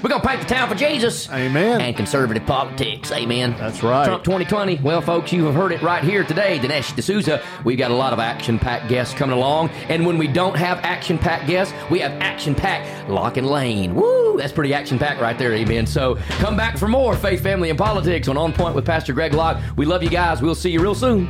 we're 0.03 0.11
going 0.11 0.21
to 0.21 0.29
paint 0.29 0.41
the 0.41 0.47
town 0.47 0.69
for 0.69 0.75
Jesus. 0.75 1.31
Amen. 1.31 1.81
And 1.81 1.97
conservative 1.97 2.47
politics. 2.47 3.13
Amen. 3.13 3.55
That's 3.59 3.83
right. 3.83 4.05
Trump 4.05 4.25
2020. 4.25 4.77
Well, 4.77 5.01
folks, 5.01 5.33
you 5.33 5.45
have 5.45 5.55
heard 5.55 5.73
it 5.73 5.83
right 5.83 6.03
here 6.03 6.25
today. 6.25 6.59
Dinesh 6.59 6.95
D'Souza. 6.97 7.43
We've 7.65 7.79
got 7.79 7.91
a 7.91 7.95
lot 7.95 8.13
of 8.13 8.19
action-packed 8.19 8.89
guests 8.89 9.15
coming 9.15 9.37
along, 9.37 9.71
and 9.89 10.07
when 10.07 10.19
we 10.19 10.27
don't 10.27 10.57
have 10.57 10.79
action-packed 10.79 11.47
guests, 11.47 11.75
we 11.91 11.99
have 12.01 12.13
action-packed 12.13 13.09
Locke 13.09 13.37
and 13.37 13.47
Lane. 13.47 13.95
Woo! 13.95 14.37
That's 14.37 14.53
pretty 14.53 14.75
action-packed 14.75 15.21
right 15.21 15.39
there. 15.39 15.53
Amen. 15.55 15.87
So 15.87 16.17
come 16.39 16.57
back 16.57 16.77
for 16.77 16.89
more 16.89 17.17
faith, 17.17 17.43
family, 17.43 17.71
and 17.71 17.79
politics 17.79 18.29
on 18.29 18.37
On 18.37 18.53
Point 18.53 18.75
with 18.75 18.85
Pastor 18.85 19.13
Greg 19.13 19.33
Locke. 19.35 19.61
We 19.77 19.87
love 19.87 20.03
you 20.03 20.11
guys. 20.11 20.43
We'll 20.43 20.55
see 20.55 20.71
you 20.71 20.81
real 20.81 20.95
soon. 20.95 21.29